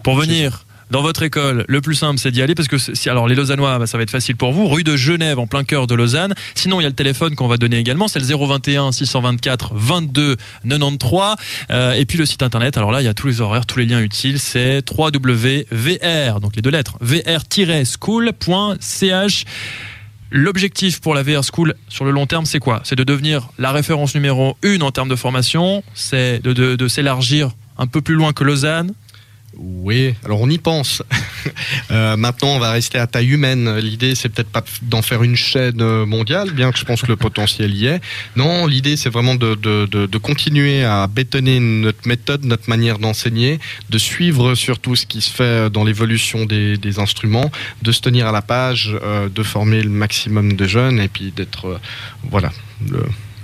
Pour 0.04 0.16
venir 0.18 0.67
dans 0.90 1.02
votre 1.02 1.24
école, 1.24 1.66
le 1.68 1.82
plus 1.82 1.96
simple, 1.96 2.18
c'est 2.20 2.32
d'y 2.32 2.42
aller 2.42 2.56
parce 2.56 2.70
que 2.70 2.78
si, 2.78 3.10
alors 3.10 3.28
les 3.28 3.36
Lausannois, 3.36 3.78
bah, 3.78 3.88
ça 3.88 3.98
va 3.98 4.04
être 4.04 4.12
facile 4.12 4.38
pour 4.38 4.54
vous. 4.54 4.68
Rue 4.68 4.84
de 4.84 4.96
Genève, 4.96 5.38
en 5.40 5.48
plein 5.48 5.64
cœur 5.64 5.88
de 5.88 5.96
Lausanne. 5.96 6.34
Sinon, 6.56 6.80
il 6.80 6.84
y 6.84 6.86
a 6.86 6.90
le 6.90 6.96
téléphone 6.96 7.36
qu'on 7.36 7.48
va 7.48 7.58
donner 7.58 7.78
également, 7.78 8.08
c'est 8.08 8.20
le 8.20 8.26
021 8.26 8.92
624 8.92 9.74
22 9.76 10.38
93. 10.68 11.36
Euh, 11.72 11.94
et 11.94 12.06
puis 12.06 12.18
le 12.18 12.26
site 12.26 12.42
internet. 12.44 12.78
Alors 12.78 12.92
là, 12.92 13.02
il 13.02 13.06
y 13.06 13.10
a 13.10 13.14
tous 13.14 13.28
les 13.28 13.42
horaires, 13.42 13.66
tous 13.66 13.80
les 13.80 13.86
liens 13.86 14.02
utiles. 14.02 14.40
C'est 14.40 14.82
www.vr, 14.90 16.40
donc 16.40 16.56
les 16.56 16.62
deux 16.62 16.72
lettres, 16.72 16.98
vr-school.ch. 17.02 17.86
L'objectif 20.30 21.00
pour 21.00 21.16
la 21.16 21.24
VR 21.24 21.42
School 21.44 21.74
sur 21.88 22.04
le 22.04 22.12
long 22.12 22.26
terme, 22.26 22.46
c'est 22.46 22.60
quoi? 22.60 22.82
C'est 22.84 22.98
de 22.98 23.06
devenir 23.06 23.48
la 23.58 23.72
référence 23.72 24.14
numéro 24.14 24.58
une 24.62 24.84
en 24.84 24.92
termes 24.92 25.08
de 25.08 25.16
formation, 25.16 25.84
c'est 25.94 26.44
de, 26.44 26.52
de, 26.52 26.76
de 26.76 26.88
s'élargir 26.90 27.52
un 27.78 27.88
peu 27.88 28.02
plus 28.02 28.16
loin 28.16 28.34
que 28.34 28.44
Lausanne, 28.44 28.94
oui, 29.60 30.14
alors 30.24 30.42
on 30.42 30.50
y 30.50 30.58
pense. 30.58 31.04
Euh, 31.90 32.18
maintenant, 32.18 32.50
on 32.50 32.60
va 32.60 32.72
rester 32.72 32.98
à 32.98 33.08
taille 33.08 33.30
humaine. 33.30 33.78
L'idée, 33.78 34.14
c'est 34.14 34.28
peut-être 34.28 34.50
pas 34.50 34.64
d'en 34.82 35.02
faire 35.02 35.24
une 35.24 35.38
chaîne 35.38 35.82
mondiale, 36.04 36.52
bien 36.52 36.72
que 36.72 36.78
je 36.78 36.84
pense 36.84 37.02
que 37.02 37.08
le 37.08 37.16
potentiel 37.16 37.74
y 37.74 37.86
est. 37.86 38.02
Non, 38.36 38.68
l'idée, 38.68 38.98
c'est 38.98 39.10
vraiment 39.10 39.36
de, 39.36 40.18
continuer 40.18 40.84
à 40.84 41.08
bétonner 41.08 41.62
notre 41.62 42.06
méthode, 42.06 42.44
notre 42.44 42.70
manière 42.70 43.00
d'enseigner, 43.00 43.60
de 43.90 43.98
suivre 43.98 44.56
surtout 44.56 44.98
ce 44.98 45.06
qui 45.06 45.22
se 45.22 45.32
fait 45.32 45.70
dans 45.70 45.86
l'évolution 45.86 46.46
des, 46.46 47.00
instruments, 47.00 47.50
de 47.82 47.92
se 47.94 48.02
tenir 48.02 48.28
à 48.28 48.34
la 48.34 48.42
page, 48.42 48.92
euh, 49.02 49.30
de 49.30 49.44
former 49.44 49.82
le 49.82 49.90
maximum 49.90 50.54
de 50.54 50.68
jeunes 50.68 51.00
et 51.00 51.08
puis 51.08 51.32
d'être, 51.32 51.68
euh, 51.68 51.80
voilà, 52.30 52.52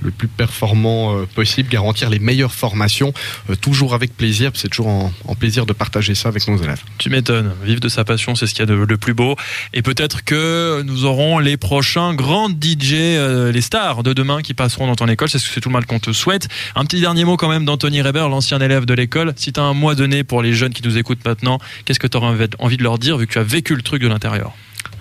le 0.04 0.12
plus 0.12 0.28
performant 0.28 1.16
euh, 1.16 1.26
possible, 1.26 1.70
garantir 1.70 2.10
les 2.10 2.20
meilleures 2.20 2.54
formations, 2.54 3.14
euh, 3.50 3.56
toujours 3.56 3.94
avec 3.94 4.16
plaisir. 4.16 4.52
C'est 4.54 4.68
toujours 4.68 4.88
en, 4.88 5.36
plaisir 5.36 5.66
de 5.66 5.74
partager 5.74 6.16
ça 6.16 6.30
avec 6.30 6.48
nos 6.48 6.58
élèves. 6.58 6.82
Tu 6.98 7.10
m'étonnes. 7.10 7.54
Vivre 7.64 7.80
de 7.80 7.90
sa 7.90 8.04
passion, 8.04 8.36
c'est 8.36 8.48
ce 8.48 8.54
qu'il 8.54 8.68
y 8.68 8.72
a 8.72 8.86
de 8.86 8.96
plus 8.96 9.14
beau. 9.14 9.36
Et 9.74 9.82
peut-être 9.82 10.24
que 10.24 10.82
nous 10.84 11.06
aurons 11.06 11.40
les 11.40 11.58
prochains 11.58 12.14
grands 12.14 12.50
DJ, 12.50 12.94
euh, 12.94 13.52
les 13.52 13.62
stars 13.62 14.04
de 14.04 14.14
demain 14.14 14.42
qui 14.42 14.54
passeront 14.54 14.88
dans 14.88 14.96
ton 14.96 15.08
école. 15.08 15.30
C'est 15.30 15.40
tout 15.60 15.70
le 15.70 15.74
mal 15.74 15.86
qu'on 15.86 16.00
te 16.00 16.12
souhaite. 16.12 16.48
Un 16.76 16.86
petit 16.86 17.02
dernier 17.02 17.26
mot 17.26 17.38
quand 17.38 17.50
même 17.50 17.66
d'Anthony 17.66 18.02
Reber, 18.02 18.28
l'ancien 18.30 18.60
élève 18.60 18.86
de 18.86 18.94
l'école. 18.94 19.34
Si 19.36 19.52
tu 19.54 19.60
as 19.60 19.64
un 19.64 19.74
mois 19.74 19.96
donné 19.96 20.24
pour 20.24 20.42
les 20.42 20.54
jeunes 20.54 20.74
qui 20.74 20.84
nous 20.84 20.98
écoutent 20.98 21.26
maintenant, 21.26 21.60
qu'est-ce 21.86 22.00
que 22.00 22.08
tu 22.08 22.18
auras 22.18 22.36
envie 22.60 22.78
de 22.78 22.84
leur 22.84 23.00
dire 23.00 23.18
vu 23.18 23.28
que 23.28 23.34
tu 23.34 23.40
as 23.40 23.44
vécu 23.44 23.76
le 23.76 23.82
truc 23.82 24.02
de 24.02 24.08
l'intérieur? 24.08 24.54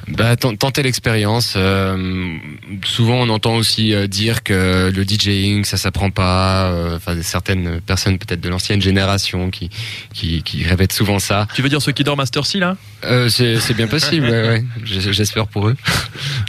Bah, 0.09 0.37
tenter 0.37 0.82
l'expérience. 0.82 1.54
Euh, 1.56 2.37
souvent, 2.85 3.16
on 3.16 3.28
entend 3.28 3.54
aussi 3.54 3.94
euh, 3.94 4.06
dire 4.06 4.42
que 4.42 4.90
le 4.94 5.04
DJing, 5.04 5.64
ça 5.64 5.76
s'apprend 5.76 6.11
pas. 6.11 6.71
Euh, 6.73 6.97
enfin, 6.97 7.21
certaines 7.23 7.80
personnes, 7.80 8.18
peut-être 8.18 8.40
de 8.40 8.49
l'ancienne 8.49 8.82
génération, 8.82 9.50
qui, 9.50 9.71
qui, 10.12 10.42
qui 10.42 10.64
répètent 10.64 10.92
souvent 10.92 11.18
ça. 11.18 11.47
Tu 11.54 11.62
veux 11.62 11.68
dire 11.68 11.80
ceux 11.80 11.92
qui 11.92 12.04
dorment 12.04 12.18
Master 12.18 12.47
C 12.47 12.59
là? 12.59 12.76
Euh, 13.04 13.28
C'est 13.28 13.75
bien 13.75 13.87
possible. 13.87 14.26
ouais, 14.26 14.49
ouais. 14.49 14.64
J'espère 14.85 15.47
pour 15.47 15.68
eux. 15.68 15.76